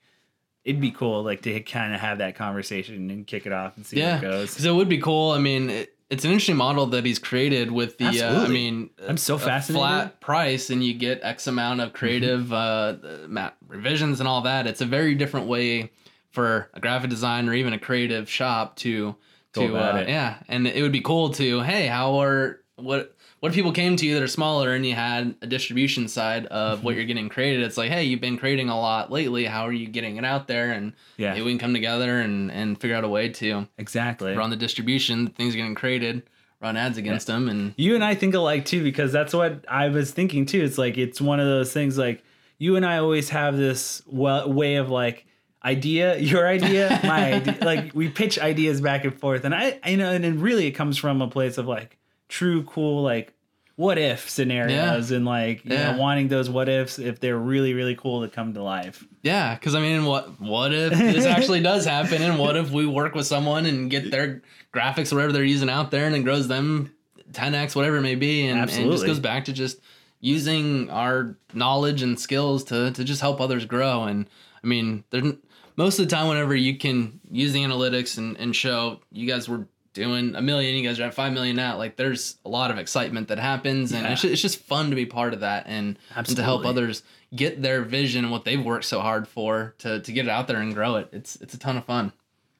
[0.64, 3.86] it'd be cool like to kind of have that conversation and kick it off and
[3.86, 4.18] see yeah.
[4.20, 4.50] where it goes.
[4.50, 5.30] Because it would be cool.
[5.30, 8.22] I mean, it, it's an interesting model that he's created with the.
[8.22, 9.80] Uh, I mean, I'm so fascinated.
[9.80, 13.36] Flat price, and you get X amount of creative mm-hmm.
[13.36, 14.66] uh, revisions and all that.
[14.66, 15.90] It's a very different way
[16.30, 19.16] for a graphic designer or even a creative shop to
[19.54, 23.54] to uh, yeah, and it would be cool to hey, how are what what if
[23.54, 26.92] people came to you that are smaller and you had a distribution side of what
[26.92, 26.98] mm-hmm.
[26.98, 27.64] you're getting created?
[27.64, 29.44] It's like, hey, you've been creating a lot lately.
[29.44, 30.72] How are you getting it out there?
[30.72, 34.34] And yeah, maybe we can come together and and figure out a way to exactly
[34.34, 35.28] run the distribution.
[35.28, 36.22] Things are getting created,
[36.60, 37.34] run ads against yeah.
[37.36, 40.64] them, and you and I think alike too because that's what I was thinking too.
[40.64, 42.24] It's like it's one of those things like
[42.58, 45.26] you and I always have this well, way of like
[45.64, 47.58] idea, your idea, my idea.
[47.60, 50.98] Like we pitch ideas back and forth, and I, you know, and really it comes
[50.98, 51.97] from a place of like
[52.28, 53.34] true cool like
[53.78, 55.16] what if scenarios yeah.
[55.16, 55.92] and like you yeah.
[55.92, 59.06] know wanting those what ifs if they're really really cool to come to life.
[59.22, 62.86] Yeah, because I mean, what what if this actually does happen, and what if we
[62.86, 64.42] work with someone and get their
[64.74, 66.92] graphics whatever they're using out there, and it grows them
[67.30, 69.78] 10x whatever it may be, and, and it just goes back to just
[70.18, 74.02] using our knowledge and skills to to just help others grow.
[74.04, 74.28] And
[74.62, 75.04] I mean,
[75.76, 79.48] most of the time, whenever you can use the analytics and, and show you guys
[79.48, 81.76] were doing a million, you guys are at five million now.
[81.76, 84.12] Like there's a lot of excitement that happens, and yeah.
[84.12, 87.02] it's, just, it's just fun to be part of that and, and to help others
[87.34, 90.48] get their vision and what they've worked so hard for to to get it out
[90.48, 91.08] there and grow it.
[91.12, 92.12] It's it's a ton of fun.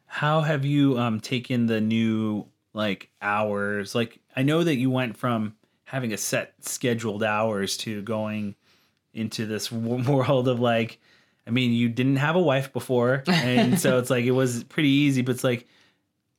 [0.07, 3.95] How have you um taken the new like hours?
[3.95, 8.55] Like I know that you went from having a set scheduled hours to going
[9.15, 11.01] into this world of like
[11.49, 14.91] I mean, you didn't have a wife before, and so it's like it was pretty
[14.91, 15.67] easy, but it's like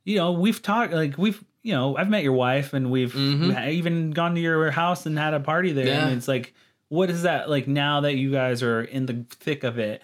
[0.09, 3.69] you know, we've talked like we've you know, I've met your wife and we've mm-hmm.
[3.69, 5.87] even gone to your house and had a party there.
[5.87, 6.07] Yeah.
[6.07, 6.53] And it's like,
[6.87, 10.01] what is that like now that you guys are in the thick of it?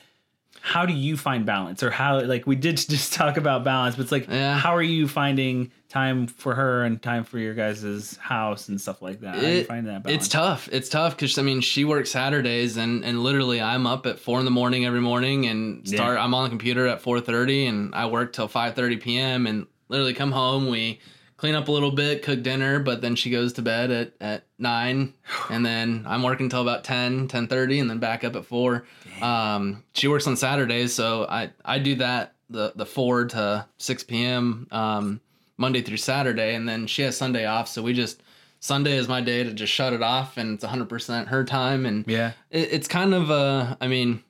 [0.62, 4.04] How do you find balance or how like we did just talk about balance, but
[4.04, 4.60] it's like yeah.
[4.60, 9.02] how are you finding time for her and time for your guys' house and stuff
[9.02, 9.36] like that?
[9.36, 10.24] How it, do you find that balance?
[10.24, 10.70] It's tough.
[10.72, 14.38] It's tough because I mean she works Saturdays and and literally I'm up at four
[14.38, 16.24] in the morning every morning and start yeah.
[16.24, 19.66] I'm on the computer at four thirty and I work till five thirty PM and
[19.90, 21.00] literally come home, we
[21.38, 24.44] clean up a little bit, cook dinner, but then she goes to bed at, at
[24.58, 25.14] 9
[25.50, 28.86] and then I'm working till about 10, 10:30 and then back up at 4.
[29.22, 34.04] Um, she works on Saturdays, so I I do that the the 4 to 6
[34.04, 34.68] p.m.
[34.72, 35.22] Um,
[35.58, 38.22] Monday through Saturday and then she has Sunday off, so we just
[38.60, 42.06] Sunday is my day to just shut it off and it's 100% her time and
[42.08, 42.32] yeah.
[42.50, 44.24] It, it's kind of a I mean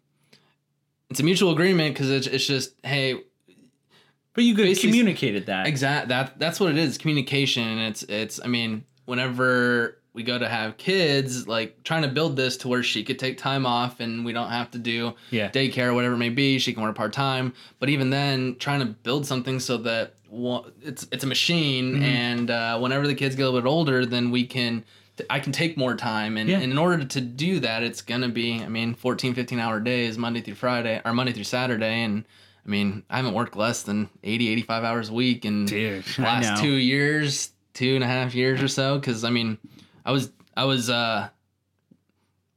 [1.10, 3.22] it's a mutual agreement cuz it's it's just hey
[4.36, 5.66] But you could communicated that.
[5.66, 6.10] Exact.
[6.10, 6.98] That that's what it is.
[6.98, 7.80] Communication.
[7.80, 8.40] It's it's.
[8.44, 12.84] I mean, whenever we go to have kids, like trying to build this to where
[12.84, 15.50] she could take time off and we don't have to do yeah.
[15.50, 16.58] daycare or whatever it may be.
[16.60, 17.54] She can work part time.
[17.80, 20.16] But even then, trying to build something so that
[20.82, 22.04] it's it's a machine, mm-hmm.
[22.04, 24.84] and uh, whenever the kids get a little bit older, then we can.
[25.30, 26.58] I can take more time and, yeah.
[26.58, 30.18] and in order to do that it's gonna be I mean 14 15 hour days
[30.18, 32.26] Monday through Friday or Monday through Saturday and
[32.66, 36.62] I mean I haven't worked less than 80 85 hours a week in Dude, last
[36.62, 39.58] two years two and a half years or so because I mean
[40.06, 41.30] I was I was uh,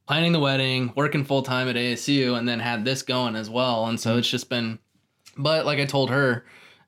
[0.09, 3.85] planning the wedding, working full time at ASU, and then had this going as well.
[3.85, 4.19] And so mm-hmm.
[4.19, 4.79] it's just been,
[5.37, 6.45] but like I told her,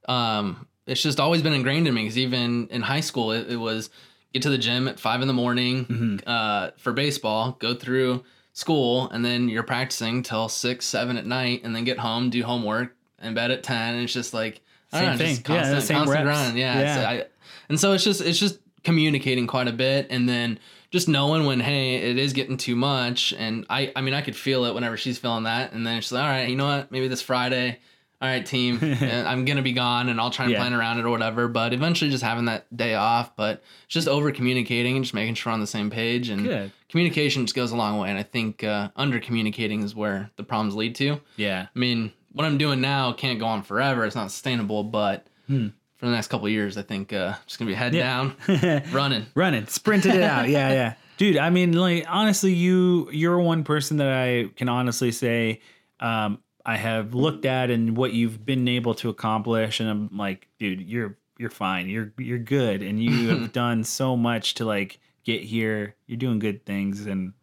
[0.07, 3.57] um, it's just always been ingrained in me because even in high school, it, it,
[3.57, 3.91] was
[4.34, 6.15] get to the gym at five in the morning mm-hmm.
[6.26, 11.61] uh, for baseball, go through school, and then you're practicing till six, seven at night,
[11.63, 13.95] and then get home, do homework, and bed at ten.
[13.95, 14.61] And it's just like
[14.91, 16.39] I same know, thing, just constant, yeah, same constant reps.
[16.39, 16.80] grind, yeah.
[16.80, 17.09] yeah.
[17.09, 17.26] I,
[17.69, 20.59] and so it's just it's just communicating quite a bit and then
[20.89, 24.36] just knowing when hey it is getting too much and i i mean i could
[24.36, 26.91] feel it whenever she's feeling that and then she's like all right you know what
[26.91, 27.78] maybe this friday
[28.22, 30.59] all right team i'm gonna be gone and i'll try and yeah.
[30.59, 34.32] plan around it or whatever but eventually just having that day off but just over
[34.32, 36.72] communicating and just making sure we're on the same page and Good.
[36.89, 40.43] communication just goes a long way and i think uh, under communicating is where the
[40.43, 44.15] problems lead to yeah i mean what i'm doing now can't go on forever it's
[44.15, 45.67] not sustainable but hmm
[46.01, 46.77] for the next couple years.
[46.77, 48.32] I think uh, just gonna be head yeah.
[48.47, 50.49] down, running, running, sprinting it out.
[50.49, 51.38] Yeah, yeah, dude.
[51.38, 55.61] I mean, like honestly, you you're one person that I can honestly say
[55.99, 60.47] um, I have looked at and what you've been able to accomplish, and I'm like,
[60.57, 61.88] dude, you're you're fine.
[61.88, 65.95] You're you're good, and you have done so much to like get here.
[66.07, 67.34] You're doing good things, and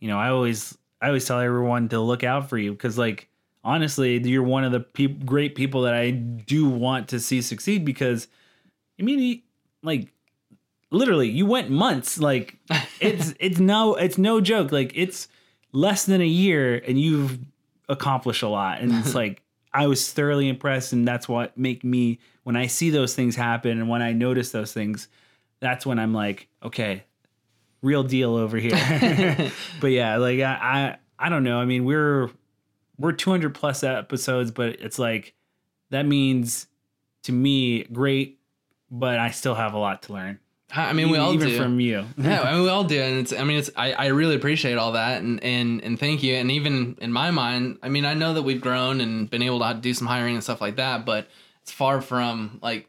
[0.00, 3.28] you know, I always I always tell everyone to look out for you because like
[3.64, 7.84] honestly, you're one of the pe- great people that I do want to see succeed
[7.84, 8.28] because,
[9.00, 9.42] I mean,
[9.82, 10.12] like,
[10.90, 12.18] literally, you went months.
[12.18, 12.58] Like,
[13.00, 14.70] it's it's no it's no joke.
[14.70, 15.28] Like, it's
[15.72, 17.38] less than a year, and you've
[17.88, 18.80] accomplished a lot.
[18.80, 19.42] And it's like
[19.72, 23.72] I was thoroughly impressed, and that's what make me when I see those things happen,
[23.72, 25.08] and when I notice those things,
[25.60, 27.04] that's when I'm like, okay,
[27.82, 29.50] real deal over here.
[29.80, 31.58] but yeah, like I, I I don't know.
[31.58, 32.30] I mean, we're
[32.98, 35.34] we're 200 plus episodes, but it's like
[35.90, 36.66] that means
[37.24, 38.38] to me great,
[38.90, 40.38] but I still have a lot to learn.
[40.76, 41.56] I mean, we all even do.
[41.56, 42.04] from you.
[42.16, 43.32] yeah, I mean, we all do, and it's.
[43.32, 43.70] I mean, it's.
[43.76, 46.34] I, I really appreciate all that, and and and thank you.
[46.34, 49.60] And even in my mind, I mean, I know that we've grown and been able
[49.60, 51.28] to do some hiring and stuff like that, but
[51.62, 52.88] it's far from like.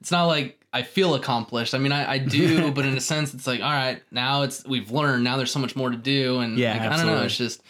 [0.00, 1.74] It's not like I feel accomplished.
[1.74, 4.64] I mean, I, I do, but in a sense, it's like, all right, now it's
[4.64, 5.24] we've learned.
[5.24, 7.22] Now there's so much more to do, and yeah, like, I don't know.
[7.22, 7.62] It's just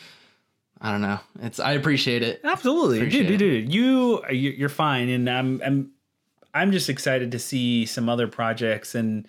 [0.81, 1.21] I don't know.
[1.43, 2.41] It's I appreciate it.
[2.43, 3.75] Absolutely, appreciate dude, dude, dude.
[3.75, 5.91] You you're fine, and I'm I'm
[6.55, 9.29] I'm just excited to see some other projects, and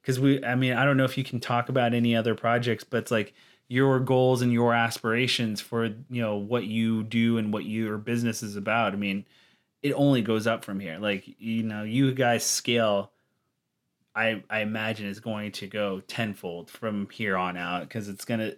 [0.00, 2.84] because we, I mean, I don't know if you can talk about any other projects,
[2.84, 3.34] but it's like
[3.68, 8.42] your goals and your aspirations for you know what you do and what your business
[8.42, 8.92] is about.
[8.92, 9.24] I mean,
[9.82, 10.98] it only goes up from here.
[10.98, 13.10] Like you know, you guys scale.
[14.14, 18.52] I I imagine is going to go tenfold from here on out because it's gonna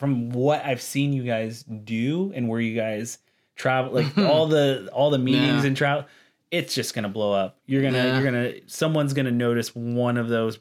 [0.00, 3.18] from what I've seen you guys do and where you guys
[3.54, 5.66] travel, like all the all the meetings yeah.
[5.66, 6.06] and travel,
[6.50, 7.58] it's just gonna blow up.
[7.66, 8.14] You're gonna yeah.
[8.14, 10.58] you're gonna someone's gonna notice one of those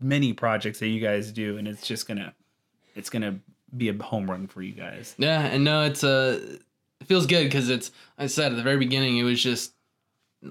[0.00, 2.32] many projects that you guys do, and it's just gonna
[2.94, 3.40] it's gonna
[3.76, 5.16] be a home run for you guys.
[5.18, 6.32] Yeah, and no, it's a uh,
[7.00, 9.72] it feels good because it's I said at the very beginning it was just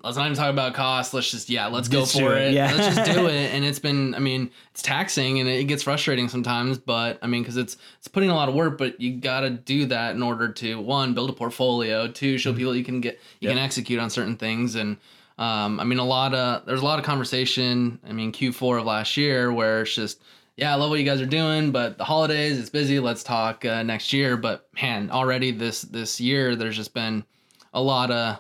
[0.04, 1.14] let's not even talk about cost.
[1.14, 2.54] Let's just yeah, let's go for it.
[2.54, 2.74] Yeah.
[2.74, 3.36] let's just do it.
[3.56, 7.42] And it's been, I mean, it's taxing and it gets frustrating sometimes, but I mean,
[7.42, 10.24] because it's it's putting a lot of work, but you got to do that in
[10.24, 12.58] order to one build a portfolio, two show mm-hmm.
[12.58, 13.56] people you can get you yep.
[13.56, 14.98] can execute on certain things, and
[15.38, 18.00] um, I mean, a lot of there's a lot of conversation.
[18.08, 20.22] I mean, Q4 of last year where it's just
[20.58, 23.00] yeah, I love what you guys are doing, but the holidays, it's busy.
[23.00, 24.38] Let's talk uh, next year.
[24.38, 27.26] But man, already this this year, there's just been
[27.74, 28.40] a lot of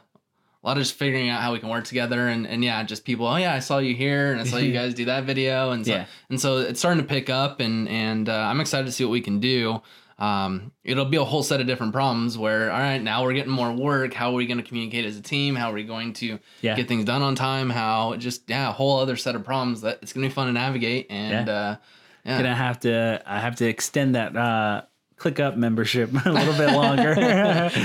[0.66, 3.06] a lot of just figuring out how we can work together and, and yeah, just
[3.06, 5.70] people, oh yeah, I saw you here and I saw you guys do that video.
[5.70, 6.06] And so, yeah.
[6.32, 9.12] and so it's starting to pick up and, and uh, I'm excited to see what
[9.12, 9.84] we can do.
[10.18, 13.52] Um, it'll be a whole set of different problems where, all right, now we're getting
[13.52, 14.16] more work.
[14.16, 15.56] How are we going to communicate as a team?
[15.56, 16.76] How are we going to yeah.
[16.76, 17.70] get things done on time?
[17.70, 20.48] How just, yeah, a whole other set of problems that it's going to be fun
[20.48, 21.08] to navigate.
[21.12, 21.54] And, yeah.
[21.54, 21.76] uh,
[22.26, 22.38] yeah.
[22.38, 24.82] Gonna have to, I have to extend that, uh,
[25.26, 27.12] ClickUp membership a little bit longer.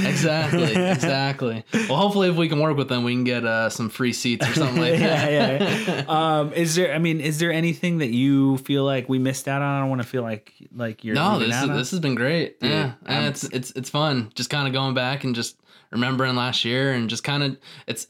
[0.07, 1.65] exactly, exactly.
[1.73, 4.49] Well, hopefully, if we can work with them, we can get uh, some free seats
[4.49, 5.33] or something like that.
[5.33, 6.05] yeah, yeah.
[6.09, 6.95] Um, is there?
[6.95, 9.77] I mean, is there anything that you feel like we missed out on?
[9.77, 11.15] I don't want to feel like like you're.
[11.15, 12.61] No, this is, this has been great.
[12.61, 14.31] Dude, yeah, and it's it's it's fun.
[14.35, 15.57] Just kind of going back and just
[15.91, 18.07] remembering last year and just kind of it's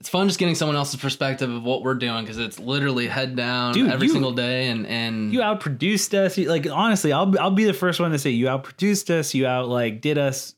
[0.00, 3.36] it's fun just getting someone else's perspective of what we're doing because it's literally head
[3.36, 7.50] down Dude, every you, single day and and you outproduced us like honestly i'll i'll
[7.50, 10.54] be the first one to say you outproduced us you out like did us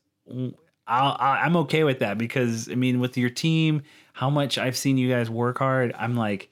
[0.87, 3.83] I'll, i'm okay with that because i mean with your team
[4.13, 6.49] how much i've seen you guys work hard i'm like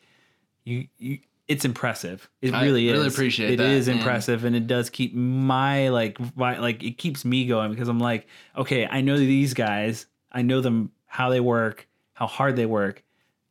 [0.65, 2.29] you you it's impressive.
[2.41, 2.97] It really I is.
[2.97, 3.59] Really appreciate it.
[3.59, 7.71] It is impressive, and it does keep my like my, like it keeps me going
[7.71, 8.25] because I'm like,
[8.55, 10.05] okay, I know these guys.
[10.31, 11.89] I know them how they work,
[12.21, 13.03] how hard they work.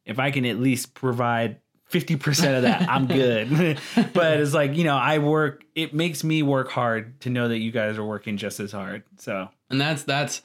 [0.05, 1.57] If I can at least provide
[1.91, 3.81] 50% of that, I'm good.
[4.13, 7.59] but it's like, you know, I work it makes me work hard to know that
[7.59, 9.03] you guys are working just as hard.
[9.19, 10.43] So And that's that's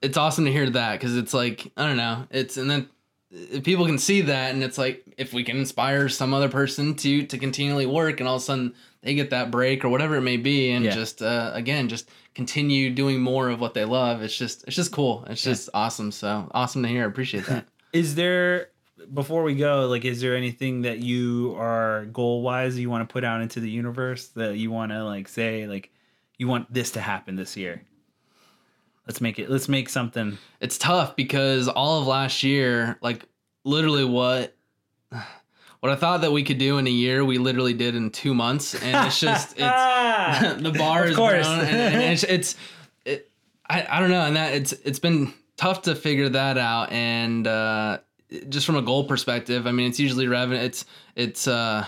[0.00, 2.26] it's awesome to hear that because it's like, I don't know.
[2.30, 2.88] It's and then
[3.62, 7.26] people can see that and it's like if we can inspire some other person to
[7.26, 10.22] to continually work and all of a sudden they get that break or whatever it
[10.22, 10.92] may be and yeah.
[10.92, 14.22] just uh, again just continue doing more of what they love.
[14.22, 15.24] It's just it's just cool.
[15.30, 16.12] It's just awesome.
[16.12, 17.04] So awesome to hear.
[17.04, 17.66] I appreciate that.
[17.94, 18.68] Is there
[19.14, 23.12] before we go like is there anything that you are goal wise you want to
[23.12, 25.90] put out into the universe that you want to like say like
[26.38, 27.82] you want this to happen this year?
[29.06, 29.48] Let's make it.
[29.48, 30.36] Let's make something.
[30.60, 33.24] It's tough because all of last year, like
[33.64, 34.54] literally what
[35.80, 38.34] what I thought that we could do in a year, we literally did in two
[38.34, 42.56] months, and it's just it's the bar is grown, and, and, it's, it's
[43.04, 43.30] it,
[43.68, 47.46] I I don't know, and that it's it's been tough to figure that out, and
[47.46, 47.98] uh,
[48.48, 50.60] just from a goal perspective, I mean, it's usually revenue.
[50.60, 51.86] It's it's uh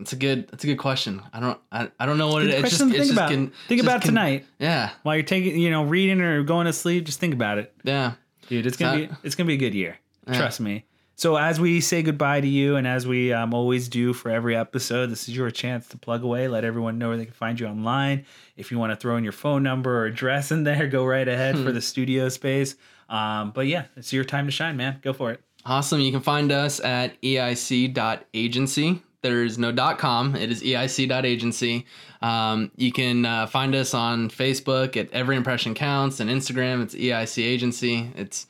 [0.00, 0.48] it's a good.
[0.52, 1.22] it's a good question.
[1.32, 1.60] I don't.
[1.70, 2.64] I, I don't know what it is.
[2.64, 3.30] It's just, think about.
[3.30, 4.46] Can, think about tonight.
[4.58, 4.90] Yeah.
[5.02, 7.74] While you're taking, you know, reading or going to sleep, just think about it.
[7.84, 8.14] Yeah.
[8.48, 9.14] Dude, it's gonna be.
[9.22, 9.98] It's gonna be a good year.
[10.26, 10.38] Yeah.
[10.38, 10.84] Trust me.
[11.20, 14.56] So as we say goodbye to you, and as we um, always do for every
[14.56, 16.48] episode, this is your chance to plug away.
[16.48, 18.24] Let everyone know where they can find you online.
[18.56, 21.28] If you want to throw in your phone number or address in there, go right
[21.28, 22.74] ahead for the studio space.
[23.10, 24.98] Um, but yeah, it's your time to shine, man.
[25.02, 25.42] Go for it.
[25.66, 26.00] Awesome.
[26.00, 29.02] You can find us at eic.agency.
[29.20, 30.34] There's no .com.
[30.34, 31.84] It is eic.agency.
[32.22, 36.82] Um, you can uh, find us on Facebook at Every Impression Counts and Instagram.
[36.82, 38.10] It's EIC Agency.
[38.16, 38.46] It's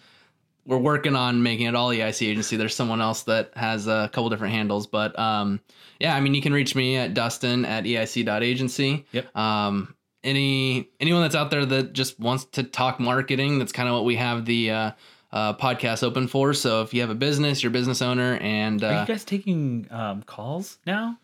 [0.70, 2.56] we're working on making it all the EIC Agency.
[2.56, 5.60] There's someone else that has a couple different handles, but um,
[5.98, 9.04] yeah, I mean, you can reach me at Dustin at eic.agency.
[9.10, 9.36] Yep.
[9.36, 13.96] Um, any anyone that's out there that just wants to talk marketing, that's kind of
[13.96, 14.90] what we have the uh,
[15.32, 16.54] uh, podcast open for.
[16.54, 19.24] So if you have a business, you're a business owner, and uh, are you guys
[19.24, 21.18] taking um, calls now?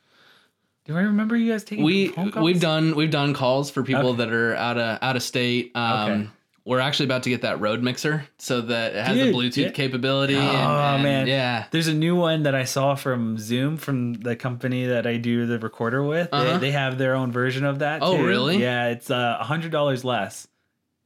[0.87, 1.85] Do I remember you guys taking?
[1.85, 4.25] We we've done we've done calls for people okay.
[4.25, 5.71] that are out of out of state.
[5.77, 6.31] Um, okay.
[6.67, 9.67] We're actually about to get that Rode mixer so that it has Dude, the Bluetooth
[9.67, 9.71] yeah.
[9.71, 10.35] capability.
[10.35, 11.67] Oh and, and, man, yeah.
[11.71, 15.47] There's a new one that I saw from Zoom from the company that I do
[15.47, 16.29] the recorder with.
[16.33, 16.55] Uh-huh.
[16.55, 18.03] They, they, have their own version of that.
[18.03, 18.27] Oh, too.
[18.27, 18.61] really?
[18.61, 20.49] Yeah, it's uh, a hundred dollars less.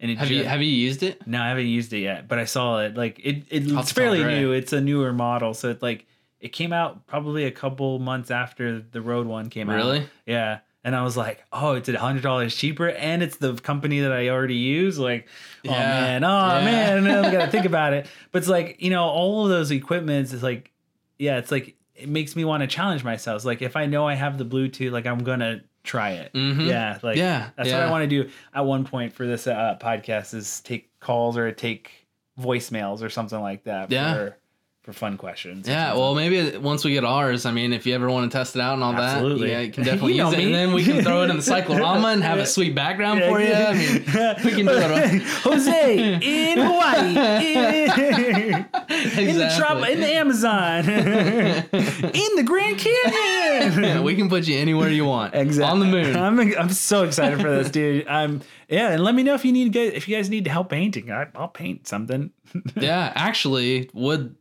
[0.01, 1.27] And it have just, you have you used it?
[1.27, 2.97] No, I haven't used it yet, but I saw it.
[2.97, 4.53] Like it, it it's fairly new.
[4.53, 6.07] It's a newer model, so it's like
[6.41, 9.81] it came out probably a couple months after the Rode one came really?
[9.81, 9.87] out.
[9.87, 10.09] Really?
[10.25, 10.59] Yeah.
[10.83, 14.13] And I was like, oh, it's a hundred dollars cheaper, and it's the company that
[14.13, 14.99] I already use.
[14.99, 15.29] Like,
[15.67, 16.65] oh man, oh yeah.
[16.65, 18.07] man, I gotta think about it.
[18.33, 20.71] But it's like you know, all of those equipments is like,
[21.19, 23.37] yeah, it's like it makes me want to challenge myself.
[23.37, 26.33] It's like if I know I have the Bluetooth, like I'm gonna try it.
[26.33, 26.63] Mm-hmm.
[26.63, 27.79] Yeah, like yeah, that's yeah.
[27.79, 31.37] what I want to do at one point for this uh, podcast is take calls
[31.37, 32.07] or take
[32.41, 33.91] voicemails or something like that.
[33.91, 34.15] Yeah.
[34.15, 34.37] For,
[34.83, 35.69] for fun questions.
[35.69, 38.57] Yeah, well, maybe once we get ours, I mean, if you ever want to test
[38.57, 39.49] it out and all Absolutely.
[39.49, 40.45] that, yeah, you can definitely you use it, me.
[40.47, 43.41] and then we can throw it in the cyclorama and have a sweet background for
[43.41, 43.53] you.
[43.53, 43.93] I mean,
[44.45, 45.23] we can do it.
[45.23, 49.29] Jose in Hawaii, in, exactly.
[49.29, 53.83] in the trop- in the Amazon, in the Grand Canyon.
[53.83, 55.35] Yeah, we can put you anywhere you want.
[55.35, 56.17] Exactly on the moon.
[56.17, 58.07] I'm I'm so excited for this, dude.
[58.09, 60.71] I'm yeah, and let me know if you need if you guys need to help
[60.71, 61.11] painting.
[61.11, 62.31] I, I'll paint something.
[62.77, 64.37] yeah, actually, would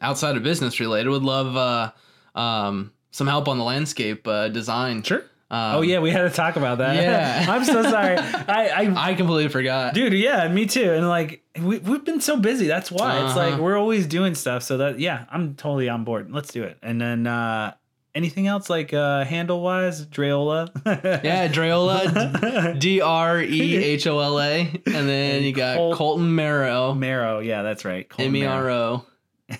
[0.00, 5.02] outside of business related, would love uh, um, some help on the landscape uh, design.
[5.02, 5.22] Sure.
[5.52, 6.96] Um, oh yeah, we had to talk about that.
[6.96, 8.16] Yeah, I'm so sorry.
[8.16, 10.14] I, I I completely forgot, dude.
[10.14, 10.90] Yeah, me too.
[10.92, 12.66] And like we we've been so busy.
[12.66, 13.26] That's why uh-huh.
[13.26, 13.62] it's like uh-huh.
[13.62, 14.62] we're always doing stuff.
[14.62, 16.32] So that yeah, I'm totally on board.
[16.32, 16.78] Let's do it.
[16.82, 17.74] And then uh,
[18.14, 20.70] anything else like uh, handle wise, Drehola.
[21.22, 26.34] yeah, Drehola, D R E H O L A, and then you got Col- Colton
[26.34, 26.94] Marrow.
[26.94, 28.10] Marrow, yeah, that's right.
[28.18, 29.06] M E R O.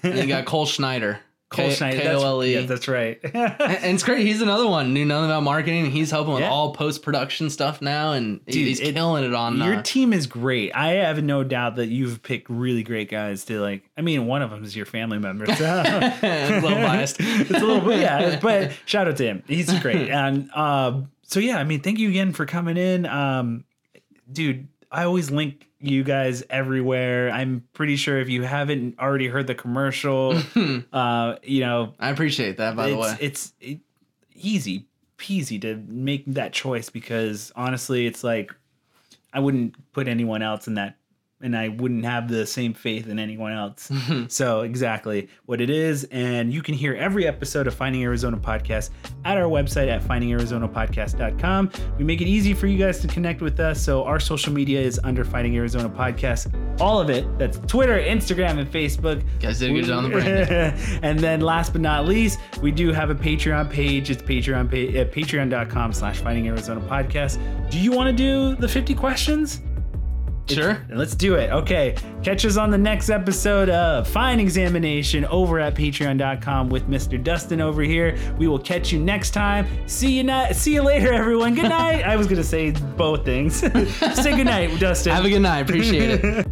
[0.03, 1.21] And you got Kole Schneider.
[1.53, 2.01] Kole K- Schneider.
[2.01, 2.55] K-O-L-E.
[2.55, 3.21] That's, yeah, that's right.
[3.25, 4.27] and, and, it's great.
[4.27, 5.91] He's another one knew nothing about marketing.
[5.91, 6.51] He's helping with yeah.
[6.51, 9.59] all post production stuff now, and Dude, he's it, killing it on.
[9.59, 10.75] Your uh, team is great.
[10.75, 13.89] I have no doubt that you've picked really great guys to like.
[13.97, 15.47] I mean, one of them is your family member.
[15.47, 15.65] So.
[15.87, 17.17] a little biased.
[17.21, 18.41] it's a little bit, yeah.
[18.41, 19.43] But shout out to him.
[19.47, 20.09] He's great.
[20.09, 23.65] And uh, so yeah, I mean, thank you again for coming in, um,
[24.31, 27.31] dude I always link you guys everywhere.
[27.31, 30.41] I'm pretty sure if you haven't already heard the commercial,
[30.93, 32.77] uh, you know, I appreciate that.
[32.77, 33.81] By the way, it's it,
[34.35, 34.87] easy
[35.19, 38.55] peasy to make that choice because honestly, it's like
[39.33, 40.97] I wouldn't put anyone else in that
[41.43, 43.91] and I wouldn't have the same faith in anyone else.
[44.29, 48.91] so exactly what it is, and you can hear every episode of Finding Arizona Podcast
[49.25, 51.71] at our website at findingarizonapodcast.com.
[51.99, 53.83] We make it easy for you guys to connect with us.
[53.83, 57.27] So our social media is under Finding Arizona Podcast, all of it.
[57.39, 59.23] That's Twitter, Instagram, and Facebook.
[59.23, 60.51] You guys did a good job on the brand.
[61.03, 64.11] and then last but not least, we do have a Patreon page.
[64.11, 67.39] It's Patreon pa- uh, at patreon.com slash Finding Arizona Podcast.
[67.71, 69.61] Do you want to do the 50 questions?
[70.49, 70.85] Sure.
[70.91, 71.51] Let's do it.
[71.51, 71.97] Okay.
[72.23, 77.23] Catch us on the next episode of Fine Examination over at patreon.com with Mr.
[77.23, 78.17] Dustin over here.
[78.39, 79.67] We will catch you next time.
[79.87, 80.55] See you night.
[80.57, 81.55] See you later, everyone.
[81.55, 82.03] Good night.
[82.03, 83.57] I was gonna say both things.
[83.61, 85.13] say good night, Dustin.
[85.13, 85.61] Have a good night.
[85.61, 86.47] Appreciate it.